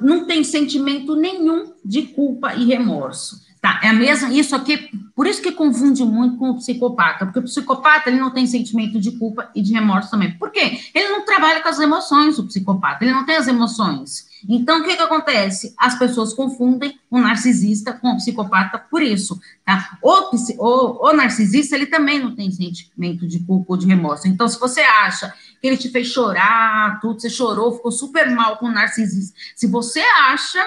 não 0.00 0.24
tem 0.26 0.42
sentimento 0.42 1.14
nenhum 1.14 1.74
de 1.84 2.00
culpa 2.00 2.54
e 2.54 2.64
remorso. 2.64 3.44
Tá, 3.66 3.80
é 3.82 3.88
a 3.88 3.92
mesma, 3.92 4.32
isso 4.32 4.54
aqui, 4.54 4.88
por 5.12 5.26
isso 5.26 5.42
que 5.42 5.50
confunde 5.50 6.04
muito 6.04 6.36
com 6.36 6.50
o 6.50 6.54
psicopata, 6.54 7.26
porque 7.26 7.40
o 7.40 7.42
psicopata, 7.42 8.08
ele 8.08 8.20
não 8.20 8.30
tem 8.30 8.46
sentimento 8.46 9.00
de 9.00 9.10
culpa 9.18 9.50
e 9.56 9.60
de 9.60 9.72
remorso 9.72 10.08
também. 10.08 10.30
Por 10.38 10.52
quê? 10.52 10.78
Ele 10.94 11.08
não 11.08 11.24
trabalha 11.24 11.60
com 11.60 11.68
as 11.68 11.80
emoções, 11.80 12.38
o 12.38 12.46
psicopata, 12.46 13.04
ele 13.04 13.12
não 13.12 13.26
tem 13.26 13.34
as 13.34 13.48
emoções. 13.48 14.28
Então, 14.48 14.78
o 14.78 14.84
que 14.84 14.94
que 14.94 15.02
acontece? 15.02 15.74
As 15.76 15.98
pessoas 15.98 16.32
confundem 16.32 16.96
o 17.10 17.18
narcisista 17.18 17.92
com 17.92 18.12
o 18.12 18.16
psicopata 18.18 18.78
por 18.78 19.02
isso, 19.02 19.36
tá? 19.64 19.98
O, 20.00 20.30
o, 20.58 21.08
o 21.08 21.12
narcisista, 21.12 21.74
ele 21.74 21.86
também 21.86 22.20
não 22.20 22.36
tem 22.36 22.48
sentimento 22.52 23.26
de 23.26 23.40
culpa 23.40 23.72
ou 23.72 23.76
de 23.76 23.88
remorso. 23.88 24.28
Então, 24.28 24.46
se 24.46 24.60
você 24.60 24.82
acha 24.82 25.34
que 25.60 25.66
ele 25.66 25.76
te 25.76 25.88
fez 25.88 26.06
chorar, 26.06 27.00
tudo, 27.00 27.20
você 27.20 27.28
chorou, 27.28 27.74
ficou 27.74 27.90
super 27.90 28.30
mal 28.30 28.58
com 28.58 28.66
o 28.66 28.72
narcisista, 28.72 29.36
se 29.56 29.66
você 29.66 29.98
acha 30.28 30.64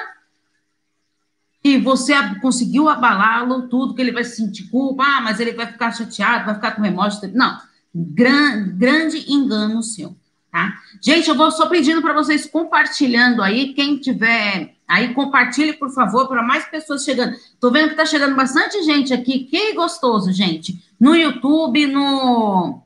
e 1.70 1.80
você 1.80 2.14
conseguiu 2.42 2.90
abalá-lo, 2.90 3.68
tudo 3.68 3.94
que 3.94 4.02
ele 4.02 4.12
vai 4.12 4.24
se 4.24 4.38
sentir 4.38 4.70
culpa, 4.70 5.04
ah, 5.04 5.22
mas 5.22 5.40
ele 5.40 5.54
vai 5.54 5.68
ficar 5.68 5.92
chateado, 5.92 6.46
vai 6.46 6.56
ficar 6.56 6.72
com 6.72 6.82
remorso. 6.82 7.22
Não, 7.34 7.58
Gran, 7.94 8.78
grande 8.78 9.32
engano 9.32 9.82
seu, 9.82 10.16
tá? 10.52 10.76
Gente, 11.02 11.28
eu 11.28 11.36
vou 11.36 11.50
só 11.52 11.68
pedindo 11.68 12.02
para 12.02 12.14
vocês 12.14 12.46
compartilhando 12.46 13.42
aí, 13.42 13.74
quem 13.74 13.98
tiver 13.98 14.76
aí, 14.88 15.14
compartilhe, 15.14 15.74
por 15.74 15.90
favor, 15.92 16.28
para 16.28 16.44
mais 16.44 16.66
pessoas 16.66 17.04
chegando. 17.04 17.36
Tô 17.60 17.72
vendo 17.72 17.90
que 17.90 17.96
tá 17.96 18.06
chegando 18.06 18.36
bastante 18.36 18.84
gente 18.84 19.12
aqui, 19.12 19.46
que 19.46 19.74
gostoso, 19.74 20.32
gente. 20.32 20.80
No 21.00 21.16
YouTube, 21.16 21.88
no, 21.88 22.84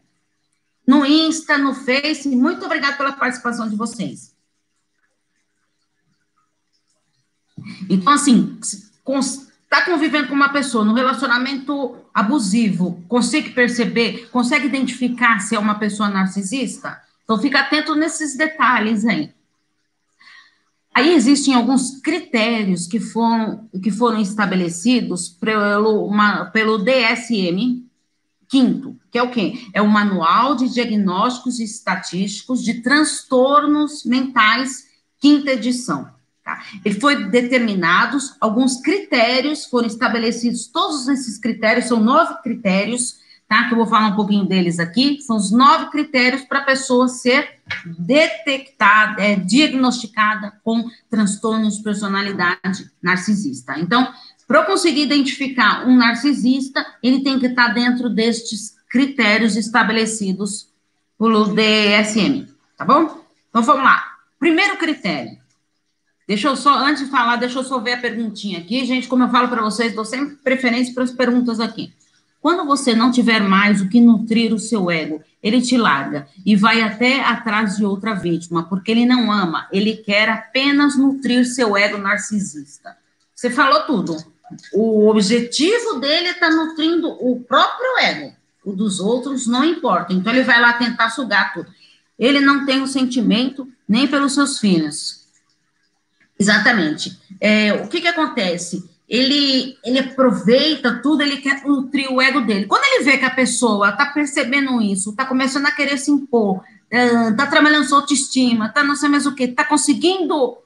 no 0.88 1.06
Insta, 1.06 1.58
no 1.58 1.74
Face, 1.74 2.30
muito 2.30 2.66
obrigada 2.66 2.96
pela 2.96 3.12
participação 3.12 3.70
de 3.70 3.76
vocês. 3.76 4.33
Então, 7.90 8.14
assim, 8.14 8.58
está 8.60 9.86
convivendo 9.86 10.28
com 10.28 10.36
uma 10.36 10.50
pessoa 10.50 10.86
no 10.86 10.94
relacionamento 10.94 11.98
abusivo, 12.14 13.04
consegue 13.08 13.50
perceber, 13.52 14.30
consegue 14.32 14.68
identificar 14.68 15.40
se 15.40 15.56
é 15.56 15.60
uma 15.60 15.76
pessoa 15.76 16.10
narcisista? 16.10 17.02
Então, 17.24 17.40
fica 17.40 17.60
atento 17.60 17.96
nesses 17.96 18.38
detalhes 18.38 19.06
aí. 19.06 19.32
Aí 20.94 21.16
existem 21.16 21.56
alguns 21.56 22.00
critérios 22.02 22.86
que 22.86 23.00
foram, 23.00 23.68
que 23.82 23.90
foram 23.90 24.22
estabelecidos 24.22 25.28
pelo, 25.28 26.06
uma, 26.06 26.46
pelo 26.46 26.78
DSM, 26.78 27.84
quinto, 28.48 28.96
que 29.12 29.18
é 29.18 29.24
o 29.24 29.32
quê? 29.32 29.68
É 29.74 29.82
o 29.82 29.90
Manual 29.90 30.56
de 30.56 30.72
Diagnósticos 30.72 31.60
Estatísticos 31.60 32.64
de 32.64 32.82
Transtornos 32.82 34.06
Mentais, 34.06 34.86
quinta 35.20 35.54
edição. 35.54 36.08
Tá? 36.44 36.62
Ele 36.84 37.00
foi 37.00 37.30
determinados, 37.30 38.36
alguns 38.40 38.82
critérios 38.82 39.66
foram 39.66 39.88
estabelecidos, 39.88 40.68
todos 40.68 41.08
esses 41.08 41.38
critérios, 41.38 41.86
são 41.86 42.02
nove 42.02 42.36
critérios, 42.44 43.16
tá? 43.48 43.66
Que 43.66 43.74
eu 43.74 43.78
vou 43.78 43.88
falar 43.88 44.08
um 44.08 44.16
pouquinho 44.16 44.46
deles 44.46 44.78
aqui, 44.78 45.22
são 45.22 45.38
os 45.38 45.52
nove 45.52 45.90
critérios 45.90 46.42
para 46.42 46.60
a 46.60 46.66
pessoa 46.66 47.08
ser 47.08 47.60
detectada, 47.98 49.22
é, 49.22 49.38
diagnosticada 49.38 50.54
com 50.66 50.90
transtornos 51.10 51.78
de 51.78 51.84
personalidade 51.84 52.92
narcisista. 53.02 53.80
Então, 53.80 54.12
para 54.46 54.60
eu 54.60 54.66
conseguir 54.66 55.04
identificar 55.04 55.88
um 55.88 55.96
narcisista, 55.96 56.86
ele 57.02 57.24
tem 57.24 57.40
que 57.40 57.46
estar 57.46 57.70
dentro 57.70 58.10
destes 58.10 58.76
critérios 58.90 59.56
estabelecidos 59.56 60.68
pelo 61.18 61.56
DSM, 61.56 62.48
tá 62.78 62.84
bom? 62.84 63.24
Então, 63.50 63.64
vamos 63.64 63.84
lá. 63.84 64.04
Primeiro 64.38 64.78
critério, 64.78 65.38
Deixa 66.28 66.48
eu 66.48 66.56
só, 66.56 66.78
antes 66.78 67.04
de 67.04 67.12
falar, 67.12 67.36
deixa 67.36 67.60
eu 67.60 67.64
só 67.64 67.80
ver 67.80 67.94
a 67.94 67.98
perguntinha 68.02 68.60
aqui. 68.60 68.86
Gente, 68.86 69.08
como 69.08 69.24
eu 69.24 69.30
falo 69.30 69.50
para 69.50 69.62
vocês, 69.62 69.94
dou 69.94 70.06
sempre 70.06 70.36
preferência 70.38 70.94
para 70.94 71.04
as 71.04 71.12
perguntas 71.12 71.60
aqui. 71.60 71.94
Quando 72.42 72.66
você 72.66 72.94
não 72.94 73.12
tiver 73.12 73.42
mais 73.42 73.82
o 73.82 73.90
que 73.90 74.02
nutrir 74.02 74.54
o 74.54 74.60
seu 74.60 74.90
ego, 74.92 75.22
ele 75.42 75.62
te 75.62 75.78
larga 75.78 76.28
e 76.46 76.56
vai 76.56 76.82
até 76.82 77.22
atrás 77.22 77.78
de 77.78 77.86
outra 77.86 78.14
vítima, 78.14 78.64
porque 78.64 78.92
ele 78.92 79.06
não 79.06 79.32
ama, 79.32 79.68
ele 79.72 79.96
quer 79.96 80.30
apenas 80.30 80.98
nutrir 80.98 81.46
seu 81.46 81.78
ego 81.78 81.98
narcisista. 81.98 82.98
Você 83.34 83.50
falou 83.50 83.82
tudo. 83.86 84.18
O 84.74 85.10
objetivo 85.10 86.00
dele 86.00 86.28
é 86.28 86.32
estar 86.32 86.50
tá 86.50 86.56
nutrindo 86.56 87.10
o 87.10 87.40
próprio 87.42 88.00
ego. 88.00 88.34
O 88.64 88.74
dos 88.74 89.00
outros 89.00 89.48
não 89.48 89.64
importa. 89.64 90.14
Então 90.14 90.34
ele 90.34 90.44
vai 90.44 90.62
lá 90.62 90.74
tentar 90.74 91.10
sugar 91.10 91.54
tudo. 91.54 91.70
Ele 92.20 92.40
não 92.40 92.66
tem 92.66 92.80
o 92.80 92.84
um 92.84 92.88
sentimento 92.88 93.68
nem 93.88 94.08
pelos 94.08 94.34
seus 94.34 94.60
filhos 94.60 95.23
Exatamente. 96.44 97.18
É, 97.40 97.72
o 97.74 97.88
que, 97.88 98.02
que 98.02 98.08
acontece? 98.08 98.90
Ele, 99.08 99.78
ele 99.84 100.00
aproveita 100.00 101.00
tudo, 101.02 101.22
ele 101.22 101.38
quer 101.38 101.64
nutrir 101.64 102.12
o 102.12 102.22
ego 102.22 102.42
dele. 102.42 102.66
Quando 102.66 102.84
ele 102.84 103.04
vê 103.06 103.18
que 103.18 103.26
a 103.26 103.30
pessoa 103.30 103.90
está 103.90 104.08
percebendo 104.08 104.82
isso, 104.82 105.12
está 105.12 105.26
começando 105.26 105.68
a 105.68 105.72
querer 105.72 105.98
se 105.98 106.12
impor, 106.12 106.62
está 106.92 107.48
trabalhando 107.48 107.88
sua 107.88 108.00
autoestima, 108.00 108.66
está 108.66 108.84
não 108.84 108.96
sei 108.96 109.08
mais 109.08 109.26
o 109.26 109.34
que, 109.34 109.44
está 109.44 109.64
conseguindo 109.64 110.58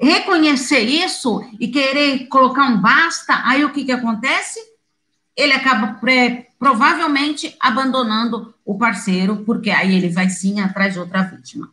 reconhecer 0.00 0.82
isso 0.82 1.44
e 1.58 1.66
querer 1.66 2.26
colocar 2.28 2.64
um 2.66 2.80
basta, 2.80 3.42
aí 3.44 3.64
o 3.64 3.70
que, 3.70 3.84
que 3.84 3.92
acontece? 3.92 4.60
Ele 5.36 5.52
acaba 5.52 5.94
pré, 5.94 6.48
provavelmente 6.58 7.56
abandonando 7.58 8.54
o 8.64 8.78
parceiro, 8.78 9.38
porque 9.44 9.70
aí 9.70 9.96
ele 9.96 10.10
vai 10.10 10.30
sim 10.30 10.60
atrás 10.60 10.94
de 10.94 11.00
outra 11.00 11.22
vítima. 11.22 11.68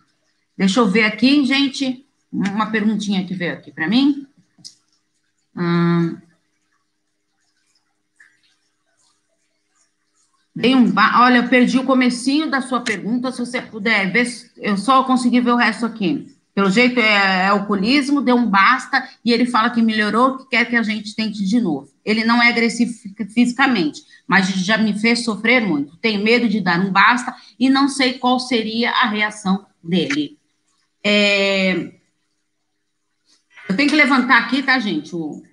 Deixa 0.57 0.79
eu 0.79 0.87
ver 0.87 1.03
aqui, 1.03 1.45
gente 1.45 2.08
uma 2.31 2.71
perguntinha 2.71 3.25
que 3.25 3.33
veio 3.33 3.53
aqui 3.53 3.71
para 3.71 3.87
mim. 3.87 4.25
Hum, 5.55 6.17
Dei 10.59 10.75
um 10.75 10.91
ba... 10.91 11.21
Olha, 11.21 11.37
eu 11.37 11.47
perdi 11.47 11.77
o 11.77 11.85
comecinho 11.85 12.51
da 12.51 12.59
sua 12.59 12.81
pergunta, 12.81 13.31
se 13.31 13.39
você 13.39 13.61
puder 13.61 14.11
ver, 14.11 14.27
eu 14.57 14.75
só 14.75 15.05
consegui 15.05 15.39
ver 15.39 15.51
o 15.51 15.55
resto 15.55 15.85
aqui. 15.85 16.35
Pelo 16.53 16.69
jeito 16.69 16.99
é, 16.99 17.45
é 17.45 17.47
alcoolismo, 17.47 18.19
deu 18.19 18.35
um 18.35 18.45
basta, 18.45 19.07
e 19.23 19.31
ele 19.31 19.45
fala 19.45 19.69
que 19.69 19.81
melhorou, 19.81 20.37
que 20.37 20.49
quer 20.49 20.65
que 20.65 20.75
a 20.75 20.83
gente 20.83 21.15
tente 21.15 21.45
de 21.45 21.61
novo. 21.61 21.87
Ele 22.03 22.25
não 22.25 22.43
é 22.43 22.49
agressivo 22.49 22.91
fisicamente, 23.33 24.01
mas 24.27 24.47
já 24.49 24.77
me 24.77 24.99
fez 24.99 25.23
sofrer 25.23 25.61
muito. 25.61 25.95
Tenho 25.97 26.21
medo 26.21 26.49
de 26.49 26.59
dar 26.59 26.81
um 26.81 26.91
basta 26.91 27.33
e 27.57 27.69
não 27.69 27.87
sei 27.87 28.15
qual 28.15 28.37
seria 28.37 28.91
a 28.91 29.07
reação 29.07 29.65
dele. 29.81 30.37
É, 31.01 31.93
eu 33.69 33.75
tenho 33.75 33.87
que 33.89 33.95
levantar 33.95 34.39
aqui, 34.39 34.63
tá, 34.63 34.79
gente, 34.79 35.15
o, 35.15 35.43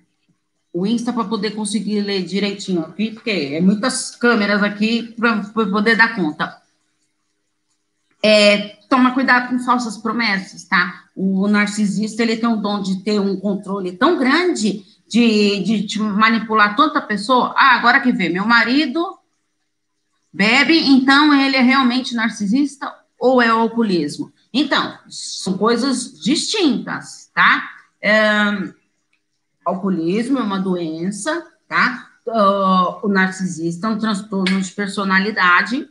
o 0.73 0.87
Insta 0.87 1.13
para 1.13 1.23
poder 1.23 1.51
conseguir 1.51 2.01
ler 2.01 2.23
direitinho 2.23 2.81
aqui, 2.81 3.11
porque 3.11 3.29
é 3.29 3.61
muitas 3.61 4.15
câmeras 4.15 4.63
aqui 4.63 5.13
para 5.15 5.43
poder 5.43 5.95
dar 5.95 6.15
conta. 6.15 6.59
É, 8.23 8.77
toma 8.89 9.13
cuidado 9.13 9.49
com 9.49 9.59
falsas 9.59 9.97
promessas, 9.97 10.63
tá? 10.63 11.05
O 11.15 11.47
narcisista, 11.47 12.23
ele 12.23 12.37
tem 12.37 12.49
o 12.49 12.55
dom 12.55 12.81
de 12.81 13.03
ter 13.03 13.21
um 13.21 13.39
controle 13.39 13.91
tão 13.91 14.17
grande 14.17 14.83
de, 15.07 15.63
de, 15.63 15.85
de 15.85 15.99
manipular 15.99 16.75
tanta 16.75 16.99
pessoa. 16.99 17.53
Ah, 17.55 17.75
agora 17.75 18.01
que 18.01 18.11
vê, 18.11 18.29
meu 18.29 18.45
marido 18.45 19.15
bebe, 20.33 20.75
então 20.75 21.33
ele 21.33 21.55
é 21.55 21.61
realmente 21.61 22.15
narcisista 22.15 22.91
ou 23.19 23.41
é 23.41 23.47
alcoolismo? 23.47 24.33
Então, 24.51 24.97
são 25.07 25.55
coisas 25.55 26.19
distintas, 26.19 27.29
tá? 27.33 27.76
É, 28.07 28.73
alcoolismo 29.65 30.39
é 30.39 30.41
uma 30.41 30.61
doença, 30.61 31.45
tá? 31.67 32.07
Uh, 32.25 33.05
o 33.05 33.09
narcisista 33.09 33.87
é 33.87 33.89
um 33.89 33.99
transtorno 33.99 34.61
de 34.61 34.71
personalidade. 34.71 35.89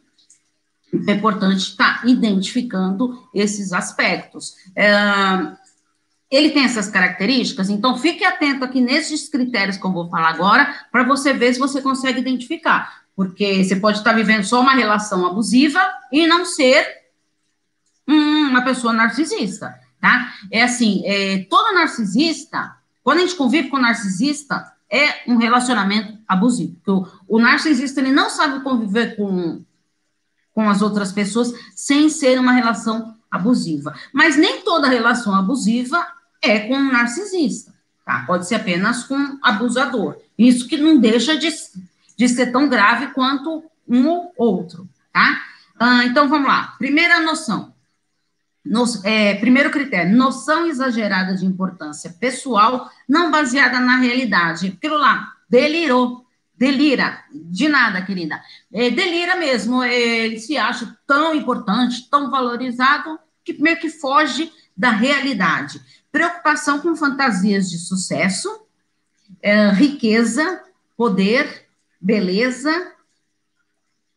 É 1.06 1.12
importante 1.12 1.58
estar 1.58 2.00
tá 2.00 2.08
identificando 2.08 3.22
esses 3.34 3.74
aspectos. 3.74 4.54
É, 4.74 4.90
ele 6.30 6.50
tem 6.50 6.64
essas 6.64 6.88
características, 6.88 7.68
então 7.68 7.98
fique 7.98 8.24
atento 8.24 8.64
aqui 8.64 8.80
nesses 8.80 9.28
critérios 9.28 9.76
que 9.76 9.84
eu 9.84 9.92
vou 9.92 10.08
falar 10.08 10.30
agora, 10.30 10.74
para 10.90 11.02
você 11.02 11.34
ver 11.34 11.52
se 11.52 11.60
você 11.60 11.82
consegue 11.82 12.18
identificar. 12.18 13.04
Porque 13.14 13.62
você 13.62 13.76
pode 13.76 13.98
estar 13.98 14.14
vivendo 14.14 14.44
só 14.44 14.62
uma 14.62 14.74
relação 14.74 15.26
abusiva 15.26 15.80
e 16.10 16.26
não 16.26 16.46
ser 16.46 16.86
uma 18.08 18.62
pessoa 18.62 18.94
narcisista 18.94 19.85
tá? 20.06 20.32
É 20.52 20.62
assim, 20.62 21.02
é, 21.04 21.44
todo 21.50 21.74
narcisista, 21.74 22.76
quando 23.02 23.18
a 23.18 23.20
gente 23.22 23.34
convive 23.34 23.68
com 23.68 23.76
narcisista, 23.76 24.72
é 24.88 25.28
um 25.28 25.36
relacionamento 25.36 26.16
abusivo. 26.28 26.76
O, 26.86 27.06
o 27.26 27.38
narcisista, 27.40 28.00
ele 28.00 28.12
não 28.12 28.30
sabe 28.30 28.62
conviver 28.62 29.16
com, 29.16 29.64
com 30.54 30.70
as 30.70 30.80
outras 30.80 31.10
pessoas 31.10 31.52
sem 31.74 32.08
ser 32.08 32.38
uma 32.38 32.52
relação 32.52 33.16
abusiva. 33.28 33.92
Mas 34.12 34.36
nem 34.36 34.62
toda 34.62 34.88
relação 34.88 35.34
abusiva 35.34 36.06
é 36.40 36.60
com 36.60 36.76
um 36.76 36.92
narcisista, 36.92 37.74
tá? 38.04 38.22
Pode 38.28 38.46
ser 38.46 38.54
apenas 38.54 39.02
com 39.02 39.16
um 39.16 39.38
abusador. 39.42 40.18
Isso 40.38 40.68
que 40.68 40.76
não 40.76 40.98
deixa 40.98 41.36
de, 41.36 41.48
de 42.16 42.28
ser 42.28 42.52
tão 42.52 42.68
grave 42.68 43.08
quanto 43.08 43.64
um 43.88 44.06
ou 44.06 44.32
outro, 44.36 44.88
tá? 45.12 45.42
Ah, 45.80 46.04
então, 46.04 46.28
vamos 46.28 46.46
lá. 46.46 46.74
Primeira 46.78 47.20
noção. 47.20 47.74
Nos, 48.66 49.04
é, 49.04 49.34
primeiro 49.36 49.70
critério, 49.70 50.16
noção 50.16 50.66
exagerada 50.66 51.34
de 51.34 51.46
importância 51.46 52.14
pessoal, 52.18 52.90
não 53.08 53.30
baseada 53.30 53.78
na 53.80 53.96
realidade. 53.96 54.74
Aquilo 54.76 54.98
lá, 54.98 55.32
delirou, 55.48 56.26
delira, 56.56 57.22
de 57.32 57.68
nada, 57.68 58.02
querida. 58.02 58.40
É, 58.72 58.90
delira 58.90 59.36
mesmo, 59.36 59.82
é, 59.82 59.94
ele 60.26 60.38
se 60.38 60.56
acha 60.56 60.96
tão 61.06 61.34
importante, 61.34 62.08
tão 62.10 62.30
valorizado, 62.30 63.18
que 63.44 63.60
meio 63.60 63.78
que 63.78 63.88
foge 63.88 64.52
da 64.76 64.90
realidade. 64.90 65.80
Preocupação 66.10 66.80
com 66.80 66.96
fantasias 66.96 67.70
de 67.70 67.78
sucesso, 67.78 68.48
é, 69.42 69.68
riqueza, 69.70 70.62
poder, 70.96 71.66
beleza, 72.00 72.92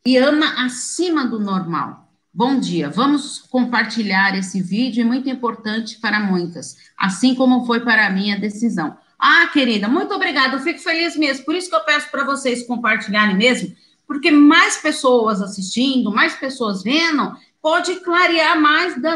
e 0.05 0.17
ama 0.17 0.65
acima 0.65 1.25
do 1.25 1.39
normal. 1.39 1.98
Bom 2.31 2.59
dia, 2.59 2.91
vamos 2.91 3.39
compartilhar 3.39 4.37
esse 4.37 4.61
vídeo, 4.61 5.01
é 5.01 5.05
muito 5.05 5.27
importante 5.27 5.99
para 5.99 6.19
muitas, 6.19 6.77
assim 6.95 7.33
como 7.33 7.65
foi 7.65 7.79
para 7.79 8.05
a 8.05 8.11
minha 8.11 8.39
decisão. 8.39 8.95
Ah, 9.17 9.47
querida, 9.51 9.87
muito 9.87 10.13
obrigada, 10.13 10.55
eu 10.55 10.59
fico 10.59 10.79
feliz 10.79 11.17
mesmo, 11.17 11.43
por 11.43 11.55
isso 11.55 11.69
que 11.69 11.75
eu 11.75 11.83
peço 11.83 12.09
para 12.11 12.23
vocês 12.23 12.67
compartilharem 12.67 13.35
mesmo, 13.35 13.75
porque 14.05 14.29
mais 14.29 14.77
pessoas 14.77 15.41
assistindo, 15.41 16.11
mais 16.11 16.35
pessoas 16.35 16.83
vendo, 16.83 17.35
pode 17.63 17.95
clarear 18.01 18.61
mais 18.61 19.01
da, 19.01 19.15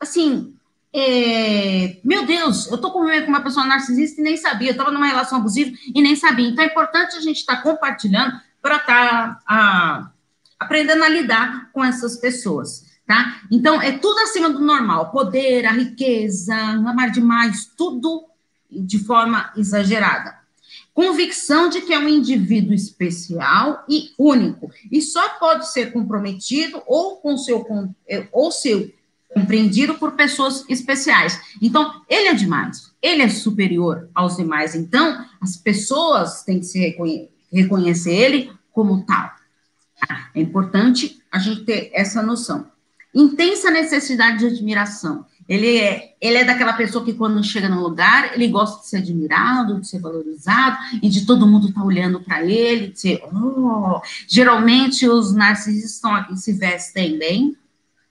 assim, 0.00 0.52
é, 0.92 2.00
meu 2.02 2.26
Deus, 2.26 2.68
eu 2.68 2.78
tô 2.78 2.90
convivendo 2.90 3.26
com 3.26 3.30
uma 3.30 3.44
pessoa 3.44 3.64
narcisista 3.64 4.20
e 4.20 4.24
nem 4.24 4.36
sabia, 4.36 4.72
estava 4.72 4.90
numa 4.90 5.06
relação 5.06 5.38
abusiva 5.38 5.70
e 5.94 6.02
nem 6.02 6.16
sabia, 6.16 6.48
então 6.48 6.64
é 6.64 6.66
importante 6.66 7.16
a 7.16 7.20
gente 7.20 7.38
estar 7.38 7.56
tá 7.56 7.62
compartilhando 7.62 8.40
para 8.60 8.76
estar... 8.76 9.38
Tá, 9.46 10.12
aprendendo 10.58 11.04
a 11.04 11.08
lidar 11.08 11.70
com 11.72 11.84
essas 11.84 12.16
pessoas, 12.16 12.84
tá? 13.06 13.42
Então, 13.50 13.80
é 13.80 13.92
tudo 13.92 14.18
acima 14.20 14.50
do 14.50 14.60
normal, 14.60 15.10
poder, 15.10 15.66
a 15.66 15.72
riqueza, 15.72 16.54
amar 16.54 17.10
demais, 17.10 17.70
tudo 17.76 18.24
de 18.70 18.98
forma 18.98 19.52
exagerada. 19.56 20.36
convicção 20.92 21.68
de 21.68 21.80
que 21.82 21.94
é 21.94 21.98
um 21.98 22.08
indivíduo 22.08 22.74
especial 22.74 23.84
e 23.88 24.10
único, 24.18 24.68
e 24.90 25.00
só 25.00 25.28
pode 25.38 25.70
ser 25.70 25.92
comprometido 25.92 26.82
ou 26.86 27.18
com 27.18 27.36
seu 27.38 27.64
é, 28.08 28.26
ou 28.32 28.50
seu 28.50 28.92
compreendido 29.32 29.94
por 29.94 30.12
pessoas 30.12 30.64
especiais. 30.68 31.40
Então, 31.62 32.02
ele 32.08 32.28
é 32.28 32.34
demais, 32.34 32.92
ele 33.00 33.22
é 33.22 33.28
superior 33.28 34.08
aos 34.14 34.36
demais. 34.36 34.74
Então, 34.74 35.24
as 35.40 35.56
pessoas 35.56 36.42
têm 36.42 36.58
que 36.58 36.66
se 36.66 36.78
reconhe 36.80 37.30
reconhecer 37.50 38.12
ele 38.12 38.52
como 38.72 39.04
tal. 39.06 39.37
É 40.34 40.40
importante 40.40 41.20
a 41.30 41.38
gente 41.38 41.64
ter 41.64 41.90
essa 41.92 42.22
noção. 42.22 42.66
Intensa 43.14 43.70
necessidade 43.70 44.38
de 44.38 44.46
admiração. 44.46 45.26
Ele 45.48 45.78
é, 45.78 46.14
ele 46.20 46.36
é 46.36 46.44
daquela 46.44 46.74
pessoa 46.74 47.02
que 47.02 47.14
quando 47.14 47.42
chega 47.42 47.70
num 47.70 47.80
lugar, 47.80 48.34
ele 48.34 48.48
gosta 48.48 48.82
de 48.82 48.88
ser 48.88 48.98
admirado, 48.98 49.80
de 49.80 49.88
ser 49.88 49.98
valorizado 49.98 50.76
e 51.02 51.08
de 51.08 51.24
todo 51.24 51.46
mundo 51.46 51.68
estar 51.68 51.80
tá 51.80 51.86
olhando 51.86 52.20
para 52.20 52.44
ele, 52.44 52.88
de 52.88 53.00
ser, 53.00 53.22
oh. 53.32 54.00
Geralmente 54.28 55.08
os 55.08 55.32
narcisistas 55.32 56.12
aqui 56.12 56.36
se 56.36 56.52
vestem 56.52 57.18
bem, 57.18 57.56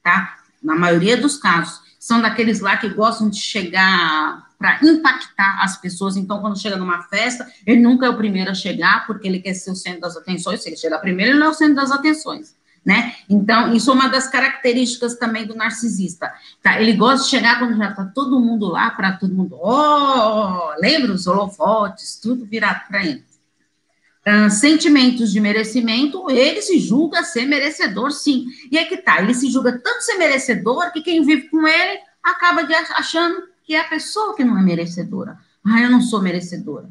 tá? 0.01 0.37
Na 0.63 0.75
maioria 0.75 1.15
dos 1.15 1.37
casos, 1.37 1.79
são 1.99 2.19
daqueles 2.19 2.59
lá 2.59 2.75
que 2.75 2.89
gostam 2.89 3.29
de 3.29 3.37
chegar 3.37 4.46
para 4.57 4.79
impactar 4.83 5.63
as 5.63 5.79
pessoas. 5.79 6.17
Então, 6.17 6.39
quando 6.41 6.59
chega 6.59 6.75
numa 6.75 7.03
festa, 7.03 7.47
ele 7.65 7.81
nunca 7.81 8.05
é 8.05 8.09
o 8.09 8.17
primeiro 8.17 8.51
a 8.51 8.55
chegar, 8.55 9.05
porque 9.05 9.27
ele 9.27 9.39
quer 9.39 9.53
ser 9.53 9.71
o 9.71 9.75
centro 9.75 10.01
das 10.01 10.17
atenções. 10.17 10.61
Se 10.61 10.69
ele 10.69 10.77
chegar 10.77 10.99
primeiro, 10.99 11.31
ele 11.31 11.39
não 11.39 11.47
é 11.47 11.49
o 11.49 11.53
centro 11.53 11.75
das 11.75 11.91
atenções 11.91 12.57
né? 12.87 13.15
Então, 13.29 13.73
isso 13.73 13.91
é 13.91 13.93
uma 13.93 14.07
das 14.07 14.29
características 14.29 15.15
também 15.15 15.45
do 15.45 15.53
narcisista, 15.53 16.33
tá? 16.63 16.81
Ele 16.81 16.93
gosta 16.93 17.25
de 17.25 17.29
chegar 17.29 17.59
quando 17.59 17.75
já 17.75 17.91
tá 17.91 18.05
todo 18.05 18.39
mundo 18.39 18.65
lá, 18.67 18.89
para 18.91 19.11
todo 19.11 19.35
mundo, 19.35 19.59
oh, 19.59 20.73
lembra 20.79 21.11
os 21.11 21.27
holofotes, 21.27 22.17
tudo 22.17 22.45
virado 22.45 22.87
para 22.87 23.05
ele. 23.05 23.25
Uh, 24.25 24.49
sentimentos 24.49 25.33
de 25.33 25.41
merecimento, 25.41 26.31
ele 26.31 26.61
se 26.61 26.79
julga 26.79 27.25
ser 27.25 27.45
merecedor, 27.45 28.09
sim. 28.11 28.45
E 28.71 28.77
é 28.77 28.85
que 28.85 28.95
tá, 28.95 29.21
ele 29.21 29.33
se 29.33 29.51
julga 29.51 29.77
tanto 29.83 30.01
ser 30.01 30.15
merecedor 30.15 30.89
que 30.93 31.01
quem 31.01 31.25
vive 31.25 31.49
com 31.49 31.67
ele 31.67 31.99
acaba 32.23 32.61
achando 32.95 33.43
que 33.67 33.75
é 33.75 33.81
a 33.81 33.89
pessoa 33.89 34.33
que 34.33 34.45
não 34.45 34.57
é 34.57 34.63
merecedora. 34.63 35.37
Ah, 35.63 35.81
eu 35.81 35.91
não 35.91 36.01
sou 36.01 36.21
merecedora. 36.21 36.89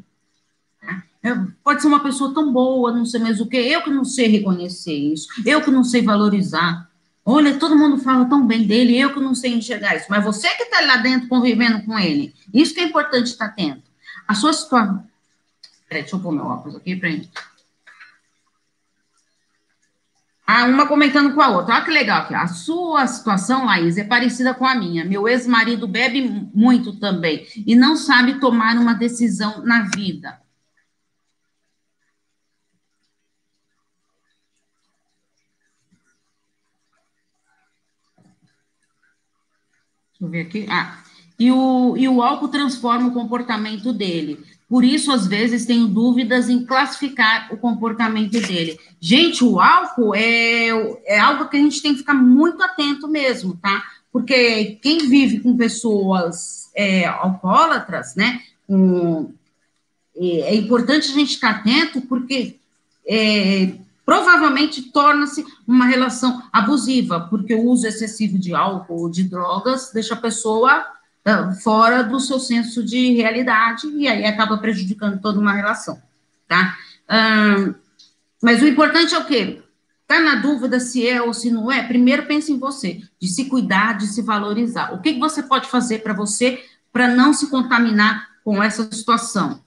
Pode 1.63 1.81
ser 1.81 1.87
uma 1.87 2.01
pessoa 2.01 2.33
tão 2.33 2.53
boa, 2.53 2.91
não 2.91 3.03
sei 3.03 3.19
mais 3.19 3.41
o 3.41 3.47
que, 3.47 3.57
eu 3.57 3.83
que 3.83 3.89
não 3.89 4.05
sei 4.05 4.27
reconhecer 4.27 4.93
isso, 4.93 5.27
eu 5.45 5.61
que 5.61 5.71
não 5.71 5.83
sei 5.83 6.03
valorizar. 6.03 6.87
Olha, 7.25 7.57
todo 7.57 7.75
mundo 7.75 7.97
fala 7.97 8.25
tão 8.25 8.45
bem 8.45 8.65
dele, 8.65 8.97
eu 8.97 9.13
que 9.13 9.19
não 9.19 9.35
sei 9.35 9.53
enxergar 9.55 9.97
isso, 9.97 10.05
mas 10.07 10.23
você 10.23 10.47
que 10.55 10.63
está 10.63 10.79
lá 10.81 10.97
dentro 10.97 11.27
convivendo 11.27 11.83
com 11.83 11.97
ele, 11.99 12.33
isso 12.53 12.73
que 12.73 12.79
é 12.79 12.83
importante 12.83 13.25
estar 13.25 13.47
atento. 13.47 13.83
A 14.25 14.35
sua 14.35 14.53
situação. 14.53 15.03
Peraí, 15.89 16.03
deixa 16.03 16.15
eu 16.15 16.19
pôr 16.19 16.31
meu 16.31 16.45
óculos 16.45 16.75
aqui 16.77 16.95
para 16.95 17.09
Ah, 20.49 20.63
uma 20.65 20.87
comentando 20.87 21.33
com 21.35 21.41
a 21.41 21.49
outra. 21.49 21.75
Olha 21.75 21.83
que 21.83 21.91
legal 21.91 22.21
aqui. 22.21 22.33
A 22.33 22.47
sua 22.47 23.05
situação, 23.05 23.65
Laís, 23.65 23.97
é 23.97 24.03
parecida 24.05 24.53
com 24.53 24.65
a 24.65 24.75
minha. 24.75 25.03
Meu 25.03 25.27
ex-marido 25.27 25.85
bebe 25.87 26.21
muito 26.53 26.93
também 26.93 27.45
e 27.65 27.75
não 27.75 27.97
sabe 27.97 28.39
tomar 28.39 28.77
uma 28.77 28.93
decisão 28.93 29.61
na 29.63 29.81
vida. 29.89 30.39
Deixa 40.11 40.23
eu 40.25 40.29
ver 40.29 40.41
aqui. 40.41 40.65
Ah, 40.69 41.03
e 41.37 41.51
o, 41.51 41.95
e 41.97 42.07
o 42.07 42.21
álcool 42.23 42.47
transforma 42.47 43.09
o 43.09 43.13
comportamento 43.13 43.91
dele. 43.91 44.43
Por 44.69 44.83
isso, 44.83 45.11
às 45.11 45.25
vezes, 45.25 45.65
tenho 45.65 45.87
dúvidas 45.87 46.49
em 46.49 46.65
classificar 46.65 47.53
o 47.53 47.57
comportamento 47.57 48.39
dele. 48.41 48.77
Gente, 48.99 49.43
o 49.43 49.61
álcool 49.61 50.13
é, 50.13 50.67
é 51.05 51.19
algo 51.19 51.47
que 51.47 51.55
a 51.55 51.59
gente 51.59 51.81
tem 51.81 51.93
que 51.93 51.99
ficar 51.99 52.13
muito 52.13 52.61
atento 52.61 53.07
mesmo, 53.07 53.55
tá? 53.61 53.81
Porque 54.11 54.77
quem 54.81 55.07
vive 55.07 55.39
com 55.39 55.55
pessoas 55.55 56.69
é, 56.75 57.05
alcoólatras, 57.05 58.15
né? 58.15 58.41
Um, 58.67 59.31
é, 60.17 60.39
é 60.41 60.55
importante 60.55 61.11
a 61.11 61.13
gente 61.13 61.33
estar 61.33 61.51
atento, 61.51 62.01
porque 62.01 62.57
é, 63.07 63.71
provavelmente 64.05 64.81
torna-se 64.91 65.45
uma 65.65 65.85
relação 65.85 66.43
abusiva, 66.51 67.21
porque 67.29 67.55
o 67.55 67.65
uso 67.65 67.87
excessivo 67.87 68.37
de 68.37 68.53
álcool 68.53 69.03
ou 69.03 69.09
de 69.09 69.23
drogas 69.23 69.91
deixa 69.93 70.13
a 70.13 70.17
pessoa 70.17 70.85
fora 71.61 72.03
do 72.03 72.19
seu 72.19 72.39
senso 72.39 72.83
de 72.83 73.13
realidade 73.13 73.87
e 73.87 74.07
aí 74.07 74.25
acaba 74.25 74.57
prejudicando 74.57 75.19
toda 75.19 75.39
uma 75.39 75.53
relação, 75.53 76.01
tá? 76.47 76.77
Uh, 77.09 77.75
mas 78.41 78.61
o 78.61 78.67
importante 78.67 79.13
é 79.13 79.19
o 79.19 79.25
quê? 79.25 79.61
Tá 80.07 80.21
na 80.21 80.35
dúvida 80.35 80.79
se 80.79 81.07
é 81.07 81.21
ou 81.21 81.33
se 81.33 81.51
não 81.51 81.69
é? 81.69 81.83
Primeiro 81.83 82.25
pense 82.25 82.51
em 82.51 82.57
você, 82.57 83.01
de 83.19 83.27
se 83.27 83.45
cuidar, 83.45 83.97
de 83.97 84.07
se 84.07 84.21
valorizar. 84.21 84.93
O 84.93 85.01
que, 85.01 85.13
que 85.13 85.19
você 85.19 85.43
pode 85.43 85.67
fazer 85.67 85.99
para 85.99 86.13
você 86.13 86.63
para 86.93 87.09
não 87.09 87.33
se 87.33 87.49
contaminar 87.49 88.29
com 88.43 88.63
essa 88.63 88.89
situação? 88.89 89.61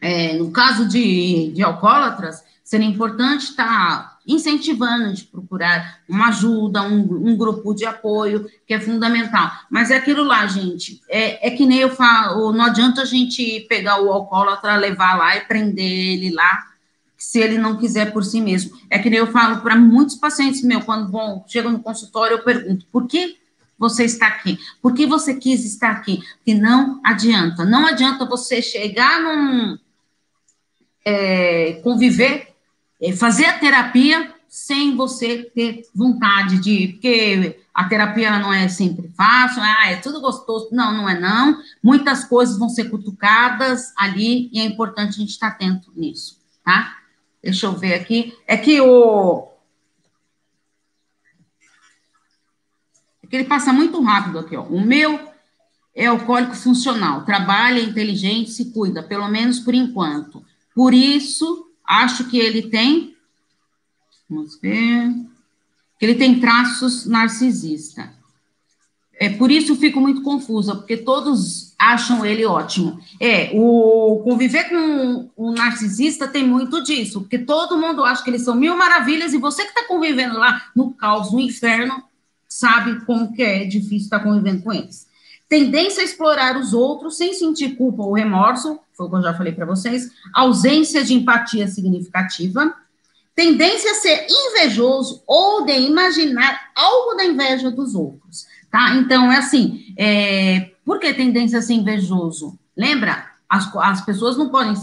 É, 0.00 0.34
no 0.34 0.50
caso 0.50 0.86
de, 0.86 1.50
de 1.54 1.62
alcoólatras, 1.62 2.42
seria 2.62 2.86
importante 2.86 3.50
estar 3.50 3.66
tá 3.66 4.18
incentivando 4.26 5.12
de 5.12 5.24
procurar 5.24 6.00
uma 6.08 6.28
ajuda, 6.28 6.82
um, 6.82 7.28
um, 7.28 7.36
grupo 7.36 7.74
de 7.74 7.84
apoio, 7.84 8.46
que 8.66 8.72
é 8.72 8.80
fundamental. 8.80 9.50
Mas 9.70 9.90
é 9.90 9.96
aquilo 9.96 10.24
lá, 10.24 10.46
gente, 10.46 11.00
é, 11.08 11.46
é 11.46 11.50
que 11.50 11.66
nem 11.66 11.78
eu 11.78 11.90
falo, 11.90 12.52
não 12.52 12.64
adianta 12.64 13.02
a 13.02 13.04
gente 13.04 13.66
pegar 13.68 14.00
o 14.00 14.10
alcoólatra, 14.10 14.76
levar 14.76 15.16
lá 15.18 15.36
e 15.36 15.42
prender 15.42 15.84
ele 15.84 16.30
lá, 16.30 16.64
se 17.16 17.38
ele 17.38 17.58
não 17.58 17.76
quiser 17.76 18.12
por 18.12 18.24
si 18.24 18.40
mesmo. 18.40 18.76
É 18.90 18.98
que 18.98 19.10
nem 19.10 19.18
eu 19.18 19.26
falo 19.26 19.60
para 19.60 19.76
muitos 19.76 20.16
pacientes 20.16 20.62
meus, 20.62 20.84
quando 20.84 21.10
vão, 21.10 21.44
chegam 21.46 21.72
no 21.72 21.80
consultório, 21.80 22.36
eu 22.38 22.44
pergunto, 22.44 22.86
por 22.90 23.06
que 23.06 23.36
você 23.78 24.04
está 24.04 24.26
aqui? 24.26 24.58
Por 24.80 24.94
que 24.94 25.06
você 25.06 25.34
quis 25.34 25.64
estar 25.64 25.90
aqui? 25.90 26.22
Porque 26.36 26.54
não 26.54 27.00
adianta, 27.04 27.64
não 27.64 27.86
adianta 27.86 28.24
você 28.24 28.62
chegar 28.62 29.20
num... 29.20 29.78
É, 31.04 31.80
conviver 31.82 32.54
é, 33.00 33.12
fazer 33.12 33.44
a 33.46 33.58
terapia 33.58 34.32
sem 34.48 34.96
você 34.96 35.50
ter 35.54 35.82
vontade 35.94 36.58
de 36.60 36.70
ir, 36.70 36.92
porque 36.92 37.60
a 37.74 37.88
terapia 37.88 38.38
não 38.38 38.52
é 38.52 38.68
sempre 38.68 39.08
fácil, 39.08 39.60
ah, 39.60 39.90
é 39.90 39.96
tudo 39.96 40.20
gostoso. 40.20 40.68
Não, 40.70 40.92
não 40.92 41.08
é 41.08 41.18
não. 41.18 41.60
Muitas 41.82 42.24
coisas 42.24 42.56
vão 42.56 42.68
ser 42.68 42.88
cutucadas 42.88 43.92
ali 43.96 44.48
e 44.52 44.60
é 44.60 44.64
importante 44.64 45.08
a 45.08 45.18
gente 45.18 45.30
estar 45.30 45.48
atento 45.48 45.92
nisso, 45.96 46.40
tá? 46.64 46.98
Deixa 47.42 47.66
eu 47.66 47.72
ver 47.72 47.94
aqui. 47.94 48.32
É 48.46 48.56
que 48.56 48.80
o. 48.80 49.48
É 53.22 53.26
que 53.26 53.36
ele 53.36 53.44
passa 53.44 53.72
muito 53.72 54.00
rápido 54.02 54.38
aqui, 54.38 54.56
ó. 54.56 54.62
O 54.62 54.80
meu 54.80 55.32
é 55.94 56.06
alcoólico 56.06 56.54
funcional, 56.54 57.24
trabalha, 57.24 57.80
é 57.80 57.82
inteligente, 57.82 58.50
se 58.50 58.66
cuida, 58.72 59.02
pelo 59.02 59.28
menos 59.28 59.58
por 59.58 59.74
enquanto. 59.74 60.44
Por 60.74 60.92
isso, 60.92 61.70
acho 61.86 62.24
que 62.28 62.38
ele 62.38 62.62
tem, 62.62 63.16
vamos 64.28 64.58
ver, 64.60 65.14
que 65.98 66.04
ele 66.04 66.16
tem 66.16 66.40
traços 66.40 67.06
narcisista. 67.06 68.12
É, 69.20 69.28
por 69.28 69.50
isso 69.50 69.76
fico 69.76 70.00
muito 70.00 70.22
confusa, 70.22 70.74
porque 70.74 70.96
todos 70.96 71.72
acham 71.78 72.26
ele 72.26 72.44
ótimo. 72.44 72.98
É, 73.20 73.50
o 73.54 74.20
conviver 74.24 74.68
com 74.68 75.30
o 75.36 75.52
narcisista 75.52 76.26
tem 76.26 76.44
muito 76.44 76.82
disso, 76.82 77.20
porque 77.20 77.38
todo 77.38 77.78
mundo 77.78 78.02
acha 78.02 78.24
que 78.24 78.30
eles 78.30 78.42
são 78.42 78.56
mil 78.56 78.76
maravilhas 78.76 79.32
e 79.32 79.38
você 79.38 79.62
que 79.62 79.68
está 79.68 79.86
convivendo 79.86 80.36
lá 80.36 80.66
no 80.74 80.92
caos, 80.92 81.32
no 81.32 81.38
inferno, 81.38 82.02
sabe 82.48 83.04
como 83.04 83.32
que 83.32 83.42
é 83.42 83.64
difícil 83.64 84.06
estar 84.06 84.18
tá 84.18 84.24
convivendo 84.24 84.62
com 84.62 84.72
eles 84.72 85.13
tendência 85.48 86.02
a 86.02 86.04
explorar 86.04 86.56
os 86.56 86.72
outros 86.72 87.16
sem 87.16 87.32
sentir 87.32 87.76
culpa 87.76 88.02
ou 88.02 88.14
remorso, 88.14 88.78
foi 88.96 89.06
o 89.06 89.10
que 89.10 89.16
eu 89.16 89.22
já 89.22 89.34
falei 89.34 89.52
para 89.52 89.66
vocês, 89.66 90.10
ausência 90.32 91.04
de 91.04 91.14
empatia 91.14 91.68
significativa, 91.68 92.74
tendência 93.34 93.90
a 93.90 93.94
ser 93.94 94.26
invejoso 94.28 95.22
ou 95.26 95.64
de 95.64 95.72
imaginar 95.72 96.70
algo 96.74 97.16
da 97.16 97.24
inveja 97.24 97.70
dos 97.70 97.94
outros, 97.94 98.46
tá? 98.70 98.94
Então, 98.94 99.30
é 99.32 99.38
assim, 99.38 99.92
é, 99.98 100.70
por 100.84 101.00
que 101.00 101.12
tendência 101.12 101.58
a 101.58 101.62
ser 101.62 101.74
invejoso? 101.74 102.58
Lembra? 102.76 103.26
As, 103.48 103.74
as 103.76 104.04
pessoas 104.04 104.36
não 104.36 104.50
podem 104.50 104.74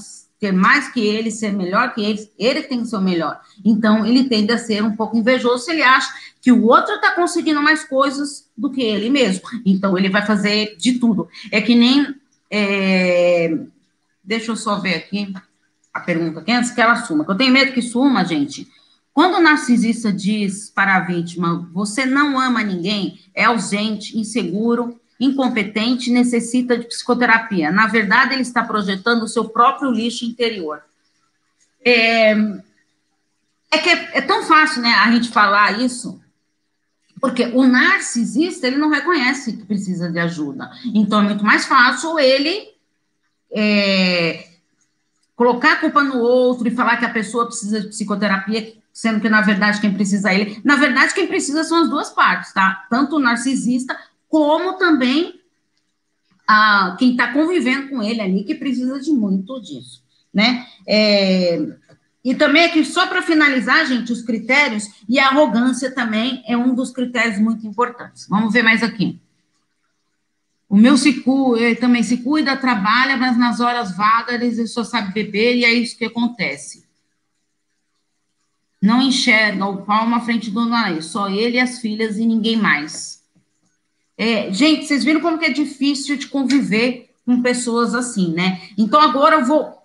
ter 0.42 0.52
mais 0.52 0.92
que 0.92 1.00
ele, 1.00 1.30
ser 1.30 1.54
melhor 1.54 1.94
que 1.94 2.02
ele, 2.04 2.32
ele 2.38 2.64
tem 2.64 2.82
que 2.82 2.88
ser 2.88 2.96
o 2.96 3.02
melhor. 3.02 3.40
Então, 3.64 4.04
ele 4.04 4.24
tende 4.24 4.52
a 4.52 4.58
ser 4.58 4.84
um 4.84 4.96
pouco 4.96 5.16
invejoso 5.16 5.64
se 5.64 5.72
ele 5.72 5.84
acha 5.84 6.12
que 6.42 6.52
o 6.52 6.66
outro 6.66 6.96
está 6.96 7.12
conseguindo 7.12 7.62
mais 7.62 7.84
coisas 7.84 8.50
do 8.58 8.72
que 8.72 8.82
ele 8.82 9.08
mesmo. 9.08 9.44
Então, 9.64 9.96
ele 9.96 10.10
vai 10.10 10.26
fazer 10.26 10.76
de 10.78 10.98
tudo. 10.98 11.30
É 11.52 11.62
que 11.62 11.76
nem. 11.76 12.16
É... 12.50 13.56
Deixa 14.24 14.52
eu 14.52 14.56
só 14.56 14.80
ver 14.80 14.96
aqui 14.96 15.32
a 15.94 16.00
pergunta 16.00 16.40
aqui 16.40 16.52
antes 16.52 16.72
que 16.72 16.82
ela 16.82 16.96
suma. 16.96 17.24
Eu 17.28 17.38
tenho 17.38 17.54
medo 17.54 17.74
que 17.74 17.82
suma, 17.82 18.26
gente. 18.26 18.68
Quando 19.14 19.36
o 19.36 19.42
narcisista 19.42 20.12
diz 20.12 20.72
para 20.72 20.96
a 20.96 21.02
vítima, 21.02 21.70
você 21.72 22.04
não 22.04 22.40
ama 22.40 22.64
ninguém, 22.64 23.20
é 23.36 23.44
ausente, 23.44 24.18
inseguro 24.18 25.00
incompetente, 25.22 26.12
necessita 26.12 26.76
de 26.76 26.88
psicoterapia. 26.88 27.72
Na 27.72 27.86
verdade, 27.86 28.34
ele 28.34 28.42
está 28.42 28.64
projetando 28.64 29.24
o 29.24 29.28
seu 29.28 29.48
próprio 29.48 29.92
lixo 29.92 30.26
interior. 30.26 30.82
É, 31.86 32.32
é 33.72 33.78
que 33.78 33.90
é, 33.90 34.18
é 34.18 34.22
tão 34.22 34.44
fácil, 34.44 34.82
né, 34.82 34.90
a 34.90 35.12
gente 35.12 35.30
falar 35.30 35.80
isso, 35.80 36.20
porque 37.22 37.46
o 37.54 37.68
narcisista, 37.68 38.66
ele 38.66 38.78
não 38.78 38.90
reconhece 38.90 39.54
que 39.54 39.64
precisa 39.64 40.10
de 40.10 40.20
ajuda. 40.20 40.72
Então, 40.94 41.22
é 41.22 41.24
muito 41.24 41.46
mais 41.46 41.68
fácil 41.68 42.20
ele 42.20 42.70
é, 43.54 44.48
colocar 45.36 45.74
a 45.74 45.78
culpa 45.78 46.04
no 46.04 46.18
outro 46.18 46.68
e 46.68 46.72
falar 46.72 46.98
que 46.98 47.06
a 47.06 47.14
pessoa 47.14 47.46
precisa 47.46 47.80
de 47.80 47.88
psicoterapia, 47.90 48.74
sendo 48.92 49.22
que, 49.22 49.30
na 49.30 49.42
verdade, 49.42 49.80
quem 49.80 49.94
precisa 49.94 50.32
é 50.32 50.40
ele. 50.40 50.62
Na 50.64 50.76
verdade, 50.76 51.14
quem 51.14 51.28
precisa 51.28 51.64
são 51.64 51.84
as 51.84 51.90
duas 51.90 52.10
partes, 52.10 52.54
tá? 52.54 52.88
Tanto 52.90 53.18
o 53.18 53.20
narcisista, 53.20 53.98
como 54.32 54.78
também 54.78 55.42
a, 56.48 56.96
quem 56.98 57.12
está 57.12 57.34
convivendo 57.34 57.90
com 57.90 58.02
ele 58.02 58.22
ali, 58.22 58.46
que 58.46 58.56
precisa 58.56 58.98
de 58.98 59.12
muito 59.12 59.60
disso, 59.60 60.02
né? 60.34 60.66
É, 60.88 61.60
e 62.24 62.34
também 62.34 62.64
aqui, 62.64 62.86
só 62.86 63.08
para 63.08 63.22
finalizar, 63.22 63.86
gente, 63.86 64.14
os 64.14 64.22
critérios, 64.22 64.86
e 65.10 65.20
a 65.20 65.28
arrogância 65.28 65.94
também 65.94 66.42
é 66.48 66.56
um 66.56 66.74
dos 66.74 66.92
critérios 66.92 67.40
muito 67.40 67.68
importantes. 67.68 68.26
Vamos 68.30 68.54
ver 68.54 68.64
mais 68.64 68.82
aqui. 68.82 69.20
O 70.70 70.78
meu 70.78 70.98
se 70.98 71.22
cuida, 71.22 71.76
também 71.76 72.02
se 72.02 72.18
cuida, 72.18 72.56
trabalha, 72.56 73.18
mas 73.18 73.38
nas 73.38 73.60
horas 73.60 73.98
vagas 73.98 74.42
ele 74.42 74.66
só 74.66 74.86
sabe 74.86 75.12
beber 75.12 75.58
e 75.58 75.66
é 75.66 75.74
isso 75.74 75.98
que 75.98 76.06
acontece. 76.06 76.86
Não 78.82 79.02
enxerga 79.02 79.66
o 79.66 79.82
palmo 79.82 80.16
à 80.16 80.22
frente 80.22 80.50
do 80.50 80.66
nariz, 80.66 81.08
só 81.08 81.28
ele 81.28 81.58
e 81.58 81.60
as 81.60 81.80
filhas 81.80 82.18
e 82.18 82.26
ninguém 82.26 82.56
mais. 82.56 83.21
É, 84.22 84.54
gente, 84.54 84.86
vocês 84.86 85.04
viram 85.04 85.20
como 85.20 85.40
que 85.40 85.46
é 85.46 85.50
difícil 85.50 86.16
de 86.16 86.28
conviver 86.28 87.10
com 87.26 87.42
pessoas 87.42 87.96
assim, 87.96 88.32
né? 88.32 88.62
Então 88.78 89.02
agora 89.02 89.38
eu 89.38 89.46
vou 89.46 89.82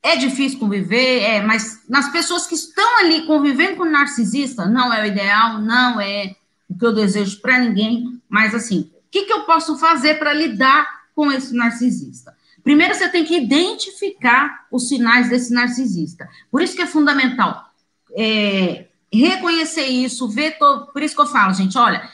é 0.00 0.14
difícil 0.14 0.60
conviver, 0.60 1.22
é, 1.22 1.42
mas 1.42 1.82
nas 1.88 2.08
pessoas 2.12 2.46
que 2.46 2.54
estão 2.54 3.00
ali 3.00 3.26
convivendo 3.26 3.78
com 3.78 3.84
narcisista, 3.84 4.66
não 4.66 4.92
é 4.92 5.02
o 5.02 5.06
ideal, 5.06 5.60
não 5.60 6.00
é 6.00 6.36
o 6.70 6.78
que 6.78 6.86
eu 6.86 6.92
desejo 6.92 7.40
para 7.40 7.58
ninguém, 7.58 8.20
mas 8.28 8.54
assim, 8.54 8.88
o 8.94 9.10
que, 9.10 9.24
que 9.24 9.32
eu 9.32 9.40
posso 9.40 9.76
fazer 9.76 10.14
para 10.14 10.32
lidar 10.32 10.88
com 11.12 11.32
esse 11.32 11.52
narcisista? 11.52 12.36
Primeiro, 12.62 12.94
você 12.94 13.08
tem 13.08 13.24
que 13.24 13.36
identificar 13.36 14.64
os 14.70 14.88
sinais 14.88 15.28
desse 15.28 15.52
narcisista. 15.52 16.28
Por 16.52 16.62
isso 16.62 16.76
que 16.76 16.82
é 16.82 16.86
fundamental 16.86 17.66
é, 18.16 18.86
reconhecer 19.12 19.86
isso, 19.86 20.28
ver 20.28 20.52
todo. 20.56 20.86
Por 20.92 21.02
isso 21.02 21.16
que 21.16 21.20
eu 21.20 21.26
falo, 21.26 21.52
gente, 21.52 21.76
olha, 21.76 22.08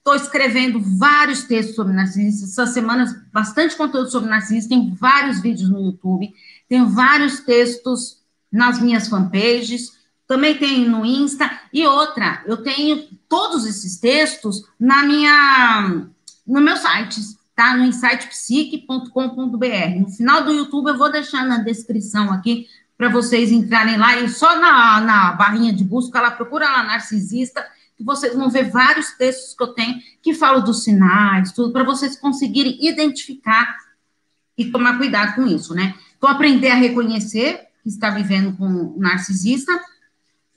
estou 0.00 0.16
escrevendo 0.16 0.80
vários 0.80 1.44
textos 1.44 1.76
sobre 1.76 1.92
narcisista, 1.92 2.46
essas 2.46 2.74
semanas, 2.74 3.14
bastante 3.32 3.76
conteúdo 3.76 4.10
sobre 4.10 4.30
narcisista, 4.30 4.70
tem 4.70 4.92
vários 4.94 5.40
vídeos 5.40 5.70
no 5.70 5.80
YouTube. 5.80 6.32
Tenho 6.68 6.88
vários 6.88 7.40
textos 7.40 8.18
nas 8.50 8.80
minhas 8.80 9.08
fanpages, 9.08 10.00
também 10.26 10.56
tenho 10.56 10.90
no 10.90 11.04
Insta. 11.04 11.50
E 11.72 11.86
outra, 11.86 12.42
eu 12.46 12.62
tenho 12.62 13.08
todos 13.28 13.66
esses 13.66 13.98
textos 13.98 14.64
na 14.78 15.04
minha, 15.04 16.06
no 16.46 16.60
meu 16.60 16.76
site, 16.76 17.20
tá? 17.54 17.76
No 17.76 17.84
insightpsique.com.br. 17.84 20.00
No 20.00 20.08
final 20.08 20.44
do 20.44 20.52
YouTube 20.52 20.88
eu 20.88 20.98
vou 20.98 21.12
deixar 21.12 21.44
na 21.44 21.58
descrição 21.58 22.32
aqui 22.32 22.66
para 22.96 23.08
vocês 23.08 23.52
entrarem 23.52 23.96
lá 23.96 24.18
e 24.18 24.28
só 24.28 24.58
na, 24.58 25.00
na 25.00 25.32
barrinha 25.32 25.72
de 25.72 25.84
busca, 25.84 26.20
lá 26.20 26.30
procura 26.30 26.70
lá 26.70 26.84
narcisista, 26.84 27.66
vocês 28.04 28.34
vão 28.34 28.50
ver 28.50 28.70
vários 28.70 29.10
textos 29.12 29.54
que 29.54 29.62
eu 29.62 29.68
tenho 29.68 30.00
que 30.22 30.34
falam 30.34 30.64
dos 30.64 30.84
sinais, 30.84 31.52
tudo, 31.52 31.72
para 31.72 31.84
vocês 31.84 32.18
conseguirem 32.18 32.78
identificar 32.80 33.76
e 34.56 34.66
tomar 34.66 34.98
cuidado 34.98 35.34
com 35.34 35.46
isso, 35.46 35.74
né? 35.74 35.94
Então, 36.16 36.28
aprender 36.28 36.70
a 36.70 36.74
reconhecer 36.74 37.68
que 37.82 37.88
está 37.88 38.10
vivendo 38.10 38.56
com 38.56 38.66
um 38.66 38.98
narcisista, 38.98 39.72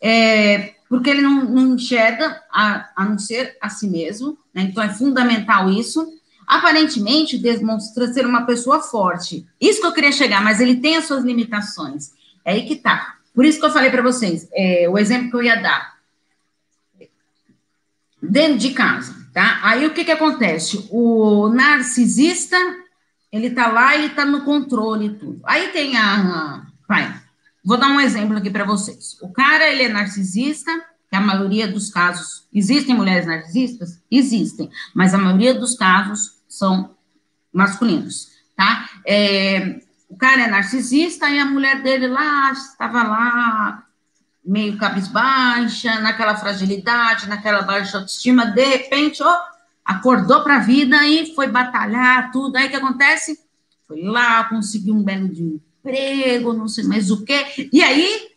é, 0.02 0.74
porque 0.90 1.10
ele 1.10 1.22
não, 1.22 1.46
não 1.46 1.76
enxerga 1.76 2.42
a, 2.52 2.90
a, 2.96 3.06
não 3.06 3.18
ser 3.18 3.58
a 3.62 3.70
si 3.70 3.88
mesmo, 3.88 4.38
né? 4.54 4.64
Então, 4.64 4.84
é 4.84 4.90
fundamental 4.90 5.70
isso. 5.70 6.06
Aparentemente, 6.46 7.38
demonstra 7.38 8.12
ser 8.12 8.26
uma 8.26 8.46
pessoa 8.46 8.82
forte. 8.82 9.46
Isso 9.60 9.80
que 9.80 9.88
eu 9.88 9.94
queria 9.94 10.12
chegar, 10.12 10.44
mas 10.44 10.60
ele 10.60 10.76
tem 10.76 10.98
as 10.98 11.06
suas 11.06 11.24
limitações. 11.24 12.12
É 12.44 12.52
aí 12.52 12.66
que 12.66 12.76
tá. 12.76 13.16
Por 13.34 13.46
isso 13.46 13.60
que 13.60 13.66
eu 13.66 13.72
falei 13.72 13.90
para 13.90 14.02
vocês, 14.02 14.48
é, 14.54 14.88
o 14.90 14.98
exemplo 14.98 15.30
que 15.30 15.36
eu 15.38 15.44
ia 15.44 15.56
dar. 15.56 15.93
Dentro 18.24 18.58
de 18.58 18.72
casa, 18.72 19.14
tá? 19.34 19.60
Aí 19.64 19.86
o 19.86 19.94
que 19.94 20.06
que 20.06 20.12
acontece? 20.12 20.88
O 20.90 21.50
narcisista 21.50 22.58
ele 23.34 23.48
está 23.48 23.68
lá, 23.68 23.96
ele 23.96 24.06
está 24.06 24.24
no 24.24 24.42
controle 24.42 25.08
e 25.08 25.14
tudo. 25.16 25.42
Aí 25.44 25.70
tem 25.70 25.98
a. 25.98 26.68
Vai, 26.88 27.20
vou 27.66 27.78
dar 27.78 27.88
um 27.88 28.00
exemplo 28.00 28.38
aqui 28.38 28.52
para 28.52 28.64
vocês. 28.64 29.18
O 29.24 29.30
cara, 29.34 29.68
ele 29.68 29.82
é 29.82 29.90
narcisista, 29.90 30.72
que 31.10 31.16
a 31.16 31.20
maioria 31.20 31.68
dos 31.68 31.90
casos. 31.90 32.48
Existem 32.54 32.96
mulheres 32.96 33.26
narcisistas? 33.26 34.00
Existem, 34.12 34.70
mas 34.94 35.16
a 35.16 35.18
maioria 35.18 35.56
dos 35.56 35.76
casos 35.76 36.44
são 36.48 36.96
masculinos, 37.52 38.28
tá? 38.56 38.88
É, 39.04 39.80
o 40.08 40.16
cara 40.16 40.44
é 40.44 40.48
narcisista 40.48 41.28
e 41.28 41.40
a 41.40 41.46
mulher 41.46 41.82
dele 41.82 42.08
lá 42.08 42.52
estava 42.52 43.02
lá 43.02 43.83
meio 44.46 44.78
cabisbaixa, 44.78 46.00
naquela 46.00 46.36
fragilidade, 46.36 47.28
naquela 47.28 47.62
baixa 47.62 47.98
autoestima, 47.98 48.46
de 48.46 48.64
repente, 48.64 49.24
ó, 49.24 49.40
acordou 49.86 50.44
para 50.44 50.58
a 50.58 50.60
vida 50.60 51.06
e 51.08 51.34
foi 51.34 51.48
batalhar, 51.48 52.32
tudo. 52.32 52.56
Aí 52.58 52.68
o 52.68 52.70
que 52.70 52.76
acontece? 52.76 53.40
Foi 53.88 54.02
lá, 54.02 54.44
conseguiu 54.46 54.96
um 54.96 55.04
belo 55.04 55.30
de 55.30 55.44
emprego, 55.44 56.54
não 56.54 56.68
sei 56.68 56.84
mais 56.86 57.12
o 57.12 57.24
quê. 57.24 57.70
E 57.72 57.82
aí, 57.84 58.30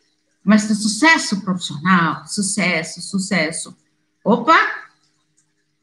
mas 0.44 0.66
tem 0.66 0.76
sucesso 0.76 1.40
profissional, 1.42 2.26
sucesso, 2.26 3.00
sucesso. 3.00 3.76
Opa, 4.24 4.58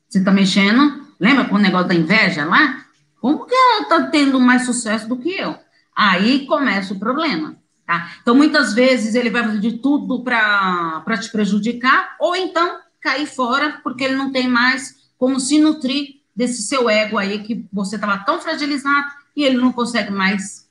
você 0.07 0.19
está 0.19 0.31
mexendo? 0.31 1.07
Lembra 1.19 1.45
com 1.45 1.55
o 1.55 1.59
negócio 1.59 1.87
da 1.87 1.95
inveja 1.95 2.45
lá? 2.45 2.85
Como 3.19 3.45
que 3.45 3.55
ela 3.55 3.81
está 3.83 4.07
tendo 4.07 4.39
mais 4.39 4.65
sucesso 4.65 5.07
do 5.07 5.17
que 5.17 5.29
eu? 5.29 5.57
Aí 5.95 6.45
começa 6.45 6.93
o 6.93 6.99
problema, 6.99 7.55
tá? 7.85 8.15
Então, 8.21 8.35
muitas 8.35 8.73
vezes 8.73 9.15
ele 9.15 9.29
vai 9.29 9.43
fazer 9.43 9.59
de 9.59 9.73
tudo 9.73 10.23
para 10.23 11.17
te 11.19 11.31
prejudicar, 11.31 12.15
ou 12.19 12.35
então 12.35 12.79
cair 13.01 13.27
fora, 13.27 13.79
porque 13.83 14.03
ele 14.03 14.15
não 14.15 14.31
tem 14.31 14.47
mais 14.47 15.03
como 15.17 15.39
se 15.39 15.59
nutrir 15.59 16.21
desse 16.35 16.63
seu 16.63 16.89
ego 16.89 17.17
aí 17.17 17.43
que 17.43 17.65
você 17.71 17.95
estava 17.95 18.17
tão 18.19 18.41
fragilizado 18.41 19.07
e 19.35 19.43
ele 19.43 19.57
não 19.57 19.71
consegue 19.71 20.11
mais. 20.11 20.67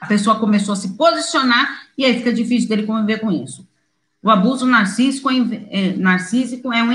A 0.00 0.06
pessoa 0.06 0.38
começou 0.38 0.72
a 0.72 0.76
se 0.76 0.96
posicionar 0.96 1.86
e 1.96 2.04
aí 2.04 2.16
fica 2.16 2.32
difícil 2.32 2.68
dele 2.68 2.84
conviver 2.84 3.18
com 3.18 3.30
isso. 3.30 3.66
O 4.22 4.30
abuso 4.30 4.66
narcísico 4.66 5.30
é, 5.30 5.36
é 5.70 5.96
narcísico 5.96 6.72
é 6.72 6.82
um 6.82 6.92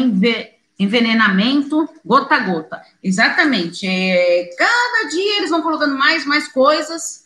envenenamento 0.77 1.87
gota 2.03 2.35
a 2.35 2.39
gota. 2.39 2.81
Exatamente. 3.03 3.87
É, 3.87 4.49
cada 4.57 5.09
dia 5.09 5.37
eles 5.37 5.49
vão 5.49 5.61
colocando 5.61 5.97
mais, 5.97 6.25
mais 6.25 6.47
coisas 6.47 7.24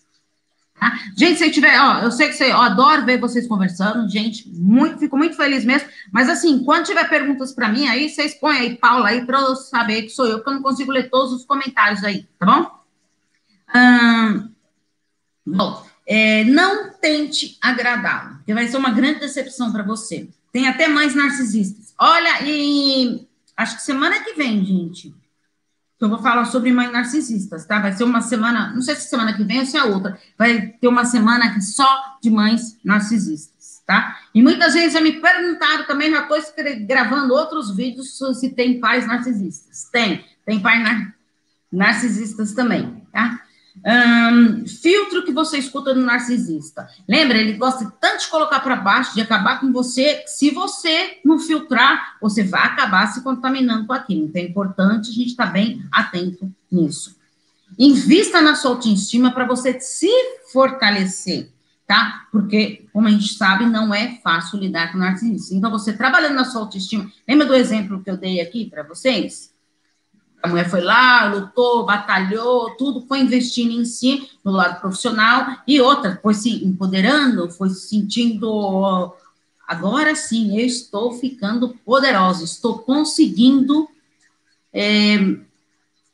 Tá? 0.80 0.98
Gente, 1.15 1.38
se 1.38 1.52
tiver, 1.52 1.78
ó, 1.78 2.00
eu 2.00 2.12
sei 2.12 2.30
que 2.30 2.34
você, 2.34 2.52
eu 2.52 2.62
adoro 2.62 3.06
ver 3.06 3.20
vocês 3.20 3.46
conversando, 3.46 4.10
gente, 4.10 4.48
muito, 4.50 4.98
fico 4.98 5.18
muito 5.18 5.36
feliz 5.36 5.65
mesmo. 5.65 5.89
Mas 6.12 6.30
assim, 6.30 6.63
quando 6.63 6.86
tiver 6.86 7.08
perguntas 7.10 7.52
para 7.52 7.68
mim, 7.68 7.86
aí 7.88 8.10
vocês 8.10 8.34
põem 8.36 8.58
aí, 8.58 8.78
Paula, 8.78 9.10
aí 9.10 9.26
para 9.26 9.42
eu 9.42 9.56
saber 9.58 10.04
que 10.04 10.10
sou 10.10 10.26
eu, 10.26 10.38
porque 10.38 10.50
eu 10.52 10.54
não 10.56 10.62
consigo 10.62 10.92
ler 10.92 11.10
todos 11.10 11.34
os 11.34 11.46
comentários 11.46 12.04
aí, 12.04 12.26
tá 12.39 12.46
bom? 12.46 12.80
Hum, 13.76 14.50
bom, 15.46 15.86
é, 16.08 16.46
não 16.46 16.94
tente 16.94 17.58
agradá-lo, 17.62 18.38
porque 18.38 18.54
vai 18.54 18.68
ser 18.68 18.78
uma 18.78 18.92
grande 18.92 19.20
decepção 19.20 19.72
para 19.74 19.84
você. 19.84 20.30
Tem 20.52 20.68
até 20.68 20.88
mais 20.88 21.13
narcisistas. 21.13 21.94
Olha, 22.00 22.42
e 22.44 23.28
acho 23.58 23.76
que 23.76 23.84
semana 23.84 24.22
que 24.22 24.34
vem, 24.34 24.65
gente, 24.65 25.13
que 26.00 26.06
eu 26.06 26.10
vou 26.10 26.20
falar 26.20 26.46
sobre 26.46 26.72
mães 26.72 26.94
narcisistas, 26.94 27.66
tá? 27.66 27.80
Vai 27.82 27.92
ser 27.92 28.06
uma 28.06 28.22
semana, 28.22 28.72
não 28.74 28.82
sei 28.82 28.96
se 28.96 29.10
semana 29.10 29.36
que 29.36 29.44
vem 29.44 29.60
ou 29.60 29.66
se 29.66 29.76
é 29.76 29.84
outra, 29.84 30.18
vai 30.38 30.68
ter 30.68 30.88
uma 30.88 31.04
semana 31.04 31.48
aqui 31.48 31.62
só 31.62 32.18
de 32.24 32.32
mães 32.32 32.80
narcisistas, 32.86 33.84
tá? 33.86 34.18
E 34.34 34.42
muitas 34.42 34.74
vezes 34.74 34.94
já 34.94 35.02
me 35.02 35.20
perguntaram 35.20 35.86
também, 35.86 36.10
já 36.10 36.22
estou 36.22 36.38
gravando 36.88 37.34
outros 37.34 37.76
vídeos 37.76 38.18
se 38.18 38.50
tem 38.50 38.80
pais 38.80 39.06
narcisistas. 39.06 39.90
Tem, 39.92 40.24
tem 40.46 40.62
pais 40.62 40.82
nar 40.82 41.14
narcisistas 41.72 42.54
também, 42.54 43.06
tá? 43.12 43.38
Filtro 44.82 45.24
que 45.24 45.32
você 45.32 45.58
escuta 45.58 45.94
do 45.94 46.02
narcisista. 46.02 46.88
Lembra, 47.08 47.38
ele 47.38 47.54
gosta 47.54 47.92
tanto 48.00 48.22
de 48.22 48.28
colocar 48.28 48.60
para 48.60 48.76
baixo, 48.76 49.13
de 49.13 49.22
acabar 49.22 49.60
com 49.60 49.72
você. 49.72 50.24
Se 50.28 50.52
você 50.52 51.20
não 51.24 51.39
filtrar, 51.39 52.18
você 52.22 52.44
vai 52.44 52.65
acabar 52.65 53.08
se 53.08 53.24
contaminando 53.24 53.88
com 53.88 53.94
aquilo. 53.94 54.26
Então 54.26 54.42
é 54.42 54.46
importante 54.46 55.10
a 55.10 55.13
gente 55.13 55.30
estar 55.30 55.48
tá 55.48 55.52
bem 55.52 55.84
atento 55.92 56.52
nisso. 56.72 57.18
Invista 57.78 58.42
na 58.42 58.56
sua 58.56 58.72
autoestima 58.72 59.32
para 59.32 59.46
você 59.46 59.80
se 59.80 60.12
fortalecer, 60.52 61.50
tá? 61.88 62.28
Porque, 62.32 62.86
como 62.92 63.08
a 63.08 63.12
gente 63.12 63.34
sabe, 63.34 63.65
não 63.65 63.94
é 63.94 64.20
fácil 64.22 64.60
lidar 64.60 64.92
com 64.92 64.98
o 64.98 65.02
narcisista. 65.02 65.56
Então, 65.56 65.72
você 65.72 65.94
trabalhando 65.94 66.36
na 66.36 66.46
sua 66.46 66.62
autoestima. 66.62 67.10
Lembra 67.28 67.48
do 67.48 67.56
exemplo 67.56 68.04
que 68.04 68.10
eu 68.10 68.18
dei 68.18 68.42
aqui 68.42 68.70
para 68.70 68.84
vocês? 68.84 69.54
A 70.41 70.47
mulher 70.47 70.69
foi 70.69 70.82
lá, 70.82 71.25
lutou, 71.25 71.86
batalhou, 71.86 72.71
tudo 72.78 73.06
foi 73.08 73.19
investindo 73.19 73.71
em 73.71 73.84
si, 73.84 74.30
no 74.43 74.52
lado 74.52 74.80
profissional, 74.80 75.58
e 75.67 75.82
outra, 75.82 76.17
foi 76.21 76.34
se 76.34 76.63
empoderando, 76.63 77.49
foi 77.52 77.69
se 77.69 77.89
sentindo. 77.89 79.13
Agora 79.67 80.15
sim, 80.15 80.58
eu 80.58 80.65
estou 80.65 81.13
ficando 81.13 81.69
poderosa, 81.86 82.43
estou 82.43 82.80
conseguindo 82.80 83.88
é, 84.73 85.17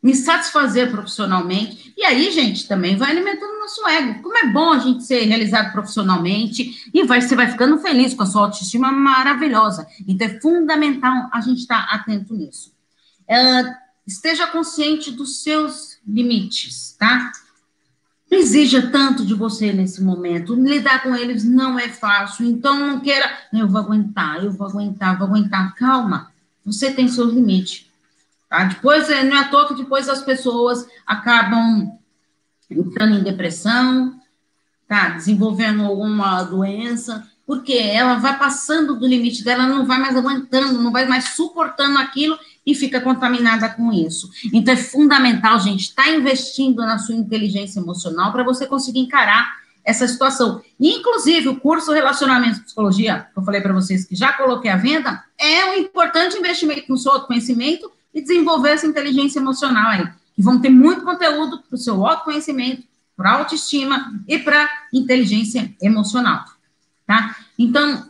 me 0.01 0.15
satisfazer 0.15 0.91
profissionalmente. 0.91 1.93
E 1.97 2.03
aí, 2.03 2.31
gente, 2.31 2.67
também 2.67 2.95
vai 2.95 3.11
alimentando 3.11 3.53
o 3.53 3.59
nosso 3.61 3.87
ego. 3.87 4.21
Como 4.21 4.37
é 4.37 4.47
bom 4.47 4.71
a 4.71 4.79
gente 4.79 5.03
ser 5.03 5.23
realizado 5.23 5.71
profissionalmente 5.71 6.89
e 6.93 7.03
vai, 7.03 7.21
você 7.21 7.35
vai 7.35 7.49
ficando 7.49 7.79
feliz 7.79 8.13
com 8.13 8.23
a 8.23 8.25
sua 8.27 8.43
autoestima 8.43 8.91
maravilhosa. 8.91 9.87
Então, 10.07 10.27
é 10.27 10.39
fundamental 10.39 11.29
a 11.31 11.41
gente 11.41 11.61
estar 11.61 11.87
atento 11.91 12.35
nisso. 12.35 12.71
É, 13.27 13.63
esteja 14.05 14.47
consciente 14.47 15.11
dos 15.11 15.41
seus 15.41 15.97
limites, 16.07 16.95
tá? 16.97 17.31
Não 18.29 18.39
exija 18.39 18.89
tanto 18.89 19.25
de 19.25 19.33
você 19.33 19.71
nesse 19.71 20.03
momento. 20.03 20.55
Lidar 20.55 21.03
com 21.03 21.15
eles 21.15 21.43
não 21.43 21.79
é 21.79 21.89
fácil. 21.89 22.45
Então, 22.45 22.79
não 22.79 22.99
queira, 22.99 23.25
eu 23.53 23.67
vou 23.67 23.79
aguentar, 23.81 24.43
eu 24.43 24.51
vou 24.51 24.67
aguentar, 24.67 25.17
vou 25.17 25.27
aguentar. 25.27 25.75
Calma, 25.75 26.31
você 26.65 26.91
tem 26.91 27.07
seus 27.07 27.33
limites. 27.33 27.87
Tá? 28.49 28.65
Depois, 28.65 29.09
é, 29.09 29.23
não 29.23 29.37
é 29.37 29.39
à 29.41 29.47
toa 29.47 29.67
que 29.67 29.75
depois 29.75 30.09
as 30.09 30.21
pessoas 30.21 30.87
acabam 31.05 31.97
entrando 32.69 33.15
em 33.15 33.23
depressão, 33.23 34.19
tá? 34.87 35.09
desenvolvendo 35.09 35.83
alguma 35.83 36.43
doença, 36.43 37.27
porque 37.45 37.73
ela 37.73 38.15
vai 38.15 38.37
passando 38.39 38.95
do 38.95 39.07
limite 39.07 39.43
dela, 39.43 39.67
não 39.67 39.85
vai 39.85 39.99
mais 39.99 40.15
aguentando, 40.15 40.81
não 40.81 40.91
vai 40.91 41.05
mais 41.07 41.35
suportando 41.35 41.99
aquilo 41.99 42.37
e 42.65 42.73
fica 42.73 42.99
contaminada 42.99 43.69
com 43.69 43.93
isso. 43.93 44.29
Então 44.51 44.73
é 44.73 44.77
fundamental, 44.77 45.59
gente, 45.59 45.81
estar 45.81 46.05
tá 46.05 46.09
investindo 46.09 46.77
na 46.77 46.97
sua 46.97 47.15
inteligência 47.15 47.79
emocional 47.79 48.31
para 48.31 48.43
você 48.43 48.65
conseguir 48.65 48.99
encarar 48.99 49.63
essa 49.83 50.07
situação. 50.07 50.61
Inclusive, 50.79 51.47
o 51.47 51.59
curso 51.59 51.93
Relacionamentos 51.93 52.57
e 52.57 52.63
Psicologia, 52.63 53.27
que 53.31 53.39
eu 53.39 53.43
falei 53.43 53.61
para 53.61 53.71
vocês 53.71 54.03
que 54.05 54.15
já 54.15 54.33
coloquei 54.33 54.71
à 54.71 54.75
venda, 54.75 55.23
é 55.37 55.65
um 55.65 55.75
importante 55.75 56.37
investimento 56.37 56.85
no 56.89 56.97
seu 56.97 57.11
autoconhecimento 57.11 57.91
e 58.11 58.21
desenvolver 58.21 58.71
essa 58.71 58.87
inteligência 58.87 59.39
emocional 59.39 59.91
aí, 59.91 60.07
que 60.35 60.41
vão 60.41 60.59
ter 60.59 60.69
muito 60.69 61.03
conteúdo 61.03 61.59
para 61.59 61.75
o 61.75 61.77
seu 61.77 62.03
autoconhecimento, 62.05 62.83
para 63.15 63.33
autoestima 63.33 64.11
e 64.27 64.39
para 64.39 64.67
inteligência 64.91 65.73
emocional, 65.81 66.43
tá? 67.05 67.35
Então, 67.57 68.09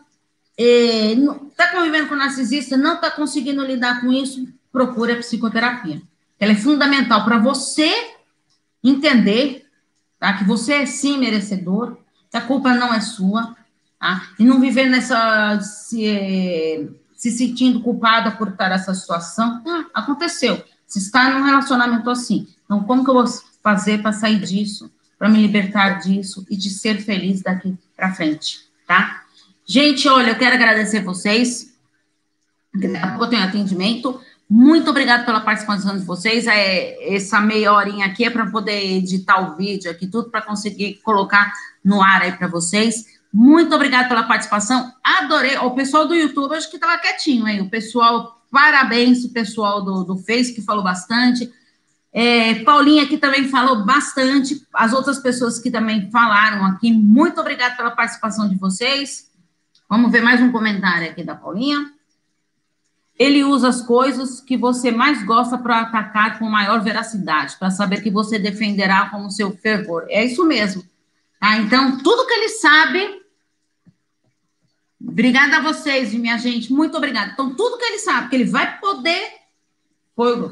está 1.56 1.72
convivendo 1.72 2.10
com 2.10 2.16
narcisista, 2.16 2.76
não 2.76 2.96
está 2.96 3.10
conseguindo 3.10 3.66
lidar 3.66 4.02
com 4.02 4.12
isso, 4.12 4.48
procure 4.72 5.14
a 5.14 5.18
psicoterapia. 5.18 6.02
Ela 6.38 6.52
é 6.52 6.56
fundamental 6.56 7.24
para 7.24 7.38
você 7.38 7.90
entender 8.84 9.66
tá, 10.20 10.34
que 10.34 10.44
você 10.44 10.74
é 10.74 10.86
sim 10.86 11.18
merecedor, 11.18 11.98
que 12.30 12.38
a 12.38 12.42
culpa 12.42 12.74
não 12.74 12.94
é 12.94 13.00
sua, 13.00 13.56
tá? 13.98 14.30
E 14.38 14.44
não 14.44 14.60
viver 14.60 14.90
nessa. 14.90 15.60
Se, 15.62 16.06
é, 16.06 16.88
se 17.16 17.32
sentindo 17.32 17.80
culpada 17.82 18.32
por 18.32 18.50
estar 18.50 18.70
nessa 18.70 18.94
situação. 18.94 19.64
Ah, 19.66 19.86
aconteceu. 19.94 20.62
Você 20.86 21.00
está 21.00 21.30
num 21.30 21.44
relacionamento 21.44 22.10
assim. 22.10 22.48
Então, 22.66 22.84
como 22.84 23.04
que 23.04 23.10
eu 23.10 23.14
vou 23.14 23.26
fazer 23.64 24.02
para 24.02 24.12
sair 24.12 24.40
disso, 24.40 24.92
para 25.18 25.30
me 25.30 25.42
libertar 25.42 26.00
disso 26.00 26.46
e 26.50 26.58
de 26.58 26.70
ser 26.70 27.02
feliz 27.02 27.42
daqui 27.42 27.76
para 27.96 28.14
frente, 28.14 28.60
tá? 28.86 29.25
Gente, 29.66 30.08
olha, 30.08 30.32
eu 30.32 30.38
quero 30.38 30.56
agradecer 30.56 31.04
vocês. 31.04 31.74
Daqui 32.74 32.96
a 32.96 33.08
pouco 33.08 33.24
eu 33.26 33.30
tenho 33.30 33.44
atendimento. 33.44 34.22
Muito 34.48 34.92
obrigada 34.92 35.24
pela 35.24 35.42
participação 35.42 35.98
de 35.98 36.06
vocês. 36.06 36.46
É, 36.46 37.16
essa 37.16 37.42
meia 37.42 37.74
horinha 37.74 38.06
aqui 38.06 38.24
é 38.24 38.30
para 38.30 38.46
poder 38.46 38.98
editar 38.98 39.40
o 39.42 39.56
vídeo 39.56 39.90
aqui, 39.90 40.06
tudo 40.06 40.30
para 40.30 40.44
conseguir 40.44 41.02
colocar 41.04 41.52
no 41.84 42.02
ar 42.02 42.22
aí 42.22 42.32
para 42.34 42.48
vocês. 42.48 43.06
Muito 43.34 43.74
obrigada 43.74 44.08
pela 44.08 44.24
participação. 44.24 44.94
Adorei. 45.04 45.58
O 45.58 45.72
pessoal 45.72 46.08
do 46.08 46.14
YouTube, 46.14 46.56
acho 46.56 46.70
que 46.70 46.78
estava 46.78 47.00
quietinho 47.00 47.46
aí. 47.46 47.60
O 47.60 47.70
pessoal, 47.70 48.40
parabéns, 48.52 49.26
o 49.26 49.30
pessoal 49.30 49.84
do, 49.84 50.04
do 50.04 50.18
Face, 50.18 50.54
que 50.54 50.62
falou 50.62 50.84
bastante. 50.84 51.52
É, 52.14 52.64
Paulinha 52.64 53.04
aqui 53.04 53.18
também 53.18 53.50
falou 53.50 53.84
bastante. 53.84 54.62
As 54.72 54.94
outras 54.94 55.18
pessoas 55.18 55.58
que 55.58 55.72
também 55.72 56.10
falaram 56.12 56.64
aqui, 56.66 56.94
muito 56.94 57.42
obrigada 57.42 57.76
pela 57.76 57.92
participação 57.92 58.48
de 58.48 58.56
vocês. 58.56 59.34
Vamos 59.90 60.12
ver 60.12 60.22
mais 60.22 60.42
um 60.42 60.52
comentário 60.52 61.10
aqui 61.10 61.24
da 61.24 61.36
Paulinha. 61.36 61.92
Ele 63.18 63.44
usa 63.44 63.70
as 63.70 63.82
coisas 63.82 64.42
que 64.42 64.58
você 64.58 64.92
mais 64.92 65.24
gosta 65.24 65.58
para 65.58 65.82
atacar 65.82 66.38
com 66.38 66.50
maior 66.50 66.82
veracidade, 66.82 67.56
para 67.58 67.72
saber 67.72 68.02
que 68.02 68.10
você 68.10 68.38
defenderá 68.38 69.10
como 69.10 69.32
seu 69.32 69.56
fervor. 69.56 70.06
É 70.10 70.26
isso 70.26 70.46
mesmo. 70.46 70.84
Tá? 71.40 71.58
Então, 71.58 71.98
tudo 72.00 72.28
que 72.28 72.34
ele 72.34 72.50
sabe, 72.50 73.26
Obrigada 75.08 75.58
a 75.58 75.62
vocês, 75.62 76.14
minha 76.14 76.38
gente. 76.38 76.74
Muito 76.74 76.98
obrigada. 76.98 77.32
Então, 77.32 77.54
tudo 77.54 77.78
que 77.78 77.86
ele 77.86 78.00
sabe, 78.00 78.30
que 78.30 78.36
ele 78.36 78.46
vai 78.46 78.80
poder. 78.80 79.34
Foi, 80.16 80.52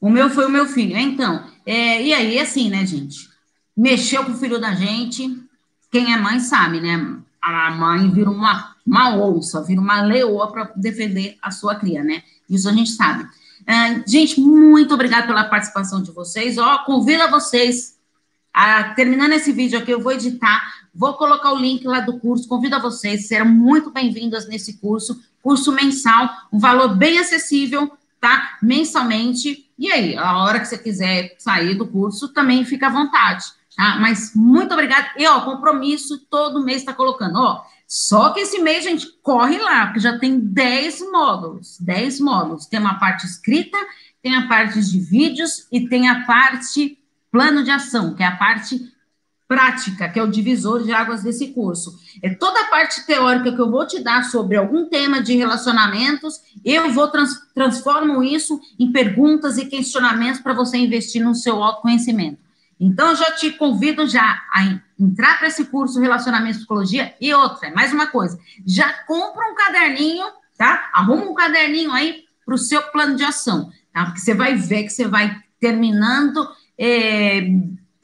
o 0.00 0.10
meu 0.10 0.28
foi 0.28 0.46
o 0.46 0.50
meu 0.50 0.66
filho. 0.66 0.96
Então, 0.96 1.42
é, 1.64 2.02
e 2.02 2.12
aí, 2.12 2.38
assim, 2.38 2.68
né, 2.68 2.84
gente? 2.84 3.28
Mexeu 3.74 4.24
com 4.24 4.32
o 4.32 4.36
filho 4.36 4.60
da 4.60 4.74
gente. 4.74 5.42
Quem 5.90 6.12
é 6.12 6.18
mãe 6.18 6.38
sabe, 6.38 6.80
né? 6.80 7.18
A 7.46 7.70
mãe 7.70 8.10
vira 8.10 8.30
uma, 8.30 8.74
uma 8.84 9.16
onça, 9.16 9.62
vira 9.62 9.80
uma 9.80 10.02
leoa 10.02 10.50
para 10.50 10.72
defender 10.76 11.36
a 11.40 11.50
sua 11.50 11.74
cria, 11.74 12.02
né? 12.02 12.22
Isso 12.48 12.68
a 12.68 12.72
gente 12.72 12.90
sabe. 12.90 13.24
É, 13.66 14.02
gente, 14.06 14.40
muito 14.40 14.94
obrigada 14.94 15.26
pela 15.26 15.44
participação 15.44 16.02
de 16.02 16.10
vocês. 16.10 16.58
Ó, 16.58 16.78
convido 16.84 17.22
a 17.22 17.30
vocês 17.30 17.96
a, 18.52 18.94
terminando 18.94 19.32
esse 19.32 19.52
vídeo 19.52 19.78
aqui, 19.78 19.90
eu 19.90 20.00
vou 20.00 20.12
editar 20.12 20.62
Vou 20.98 21.12
colocar 21.12 21.52
o 21.52 21.58
link 21.58 21.86
lá 21.86 22.00
do 22.00 22.18
curso, 22.18 22.48
convido 22.48 22.74
a 22.74 22.78
vocês, 22.78 23.28
serão 23.28 23.44
muito 23.44 23.90
bem-vindas 23.90 24.48
nesse 24.48 24.78
curso, 24.78 25.20
curso 25.42 25.70
mensal, 25.70 26.30
um 26.50 26.58
valor 26.58 26.96
bem 26.96 27.18
acessível, 27.18 27.92
tá? 28.18 28.56
Mensalmente. 28.62 29.70
E 29.78 29.92
aí, 29.92 30.16
a 30.16 30.38
hora 30.38 30.58
que 30.58 30.64
você 30.64 30.78
quiser 30.78 31.36
sair 31.38 31.74
do 31.74 31.86
curso, 31.86 32.28
também 32.28 32.64
fica 32.64 32.86
à 32.86 32.90
vontade, 32.90 33.44
tá? 33.76 33.98
Mas 34.00 34.32
muito 34.34 34.72
obrigada. 34.72 35.10
E, 35.16 35.26
ó, 35.26 35.42
compromisso, 35.42 36.26
todo 36.30 36.64
mês 36.64 36.78
está 36.78 36.92
colocando, 36.92 37.36
ó. 37.36 37.62
Só 37.86 38.30
que 38.30 38.40
esse 38.40 38.58
mês, 38.58 38.82
gente, 38.82 39.06
corre 39.22 39.58
lá, 39.58 39.86
porque 39.86 40.00
já 40.00 40.18
tem 40.18 40.40
10 40.40 41.12
módulos, 41.12 41.78
10 41.80 42.18
módulos. 42.20 42.66
Tem 42.66 42.80
uma 42.80 42.98
parte 42.98 43.26
escrita, 43.26 43.78
tem 44.20 44.34
a 44.34 44.48
parte 44.48 44.80
de 44.80 44.98
vídeos 44.98 45.68
e 45.70 45.88
tem 45.88 46.08
a 46.08 46.24
parte 46.24 46.98
plano 47.30 47.62
de 47.62 47.70
ação, 47.70 48.14
que 48.14 48.22
é 48.22 48.26
a 48.26 48.36
parte 48.36 48.80
prática, 49.48 50.08
que 50.08 50.18
é 50.18 50.22
o 50.22 50.30
divisor 50.30 50.82
de 50.82 50.92
águas 50.92 51.22
desse 51.22 51.48
curso. 51.48 51.96
É 52.22 52.34
toda 52.34 52.60
a 52.60 52.64
parte 52.64 53.06
teórica 53.06 53.52
que 53.52 53.60
eu 53.60 53.70
vou 53.70 53.86
te 53.86 54.00
dar 54.00 54.24
sobre 54.24 54.56
algum 54.56 54.88
tema 54.88 55.22
de 55.22 55.36
relacionamentos, 55.36 56.40
eu 56.64 56.90
vou 56.90 57.08
trans, 57.08 57.38
transformo 57.54 58.22
isso 58.24 58.60
em 58.78 58.90
perguntas 58.90 59.58
e 59.58 59.66
questionamentos 59.66 60.40
para 60.40 60.54
você 60.54 60.76
investir 60.76 61.22
no 61.22 61.34
seu 61.34 61.62
autoconhecimento. 61.62 62.45
Então, 62.78 63.10
eu 63.10 63.16
já 63.16 63.32
te 63.32 63.50
convido 63.52 64.06
já 64.06 64.42
a 64.52 64.80
entrar 64.98 65.38
para 65.38 65.48
esse 65.48 65.64
curso 65.66 66.00
Relacionamento 66.00 66.56
e 66.56 66.58
Psicologia 66.58 67.14
e 67.20 67.32
outra, 67.32 67.70
mais 67.70 67.92
uma 67.92 68.06
coisa, 68.06 68.38
já 68.66 68.92
compra 69.04 69.50
um 69.50 69.54
caderninho, 69.54 70.26
tá? 70.56 70.90
Arruma 70.92 71.24
um 71.24 71.34
caderninho 71.34 71.92
aí 71.92 72.24
para 72.44 72.54
o 72.54 72.58
seu 72.58 72.82
plano 72.90 73.16
de 73.16 73.24
ação, 73.24 73.70
tá? 73.92 74.06
Porque 74.06 74.20
você 74.20 74.34
vai 74.34 74.54
ver 74.54 74.84
que 74.84 74.90
você 74.90 75.06
vai 75.08 75.36
terminando 75.58 76.46
é, 76.78 77.48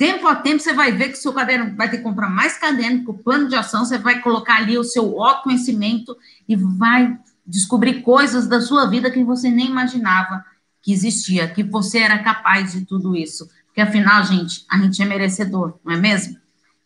Tempo 0.03 0.27
a 0.27 0.35
tempo, 0.35 0.59
você 0.59 0.73
vai 0.73 0.91
ver 0.91 1.11
que 1.11 1.19
o 1.19 1.23
seu 1.23 1.33
caderno 1.33 1.77
vai 1.77 1.89
ter 1.89 1.99
que 1.99 2.03
comprar 2.03 2.29
mais 2.29 2.59
caderno, 2.59 3.05
porque 3.05 3.21
o 3.21 3.23
plano 3.23 3.49
de 3.49 3.55
ação 3.55 3.85
você 3.85 3.97
vai 3.97 4.21
colocar 4.21 4.57
ali 4.57 4.77
o 4.77 4.83
seu 4.83 5.23
autoconhecimento 5.23 6.17
e 6.49 6.57
vai 6.57 7.17
descobrir 7.47 8.03
coisas 8.03 8.49
da 8.49 8.61
sua 8.61 8.87
vida 8.87 9.13
que 9.13 9.23
você 9.23 9.49
nem 9.49 9.67
imaginava 9.67 10.45
que 10.83 10.93
existia, 10.93 11.47
que 11.47 11.63
você 11.63 11.99
era 11.99 12.19
capaz 12.19 12.73
de 12.73 12.85
tudo 12.85 13.15
isso. 13.15 13.49
Porque 13.73 13.81
afinal, 13.81 14.23
gente, 14.23 14.67
a 14.71 14.77
gente 14.79 15.01
é 15.01 15.07
merecedor, 15.07 15.79
não 15.83 15.95
é 15.95 15.97
mesmo? 15.97 16.37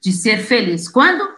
De 0.00 0.12
ser 0.12 0.38
feliz. 0.38 0.88
Quando? 0.88 1.28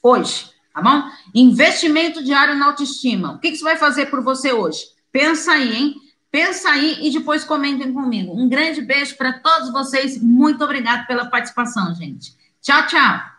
Hoje, 0.00 0.48
tá 0.72 0.80
bom? 0.80 1.02
Investimento 1.34 2.22
diário 2.22 2.54
na 2.54 2.66
autoestima. 2.66 3.32
O 3.32 3.38
que, 3.40 3.48
isso 3.48 3.64
vai 3.64 3.76
fazer 3.76 4.06
por 4.06 4.22
você 4.22 4.52
hoje? 4.52 4.84
Pensa 5.10 5.52
aí, 5.52 5.76
hein? 5.76 5.96
Pensa 6.30 6.70
aí 6.70 6.98
e 7.02 7.10
depois 7.10 7.44
comentem 7.44 7.92
comigo. 7.92 8.32
Um 8.32 8.48
grande 8.48 8.80
beijo 8.80 9.16
para 9.16 9.40
todos 9.40 9.72
vocês. 9.72 10.22
Muito 10.22 10.62
obrigado 10.62 11.04
pela 11.08 11.26
participação, 11.26 11.92
gente. 11.94 12.36
Tchau, 12.62 12.86
tchau. 12.86 13.35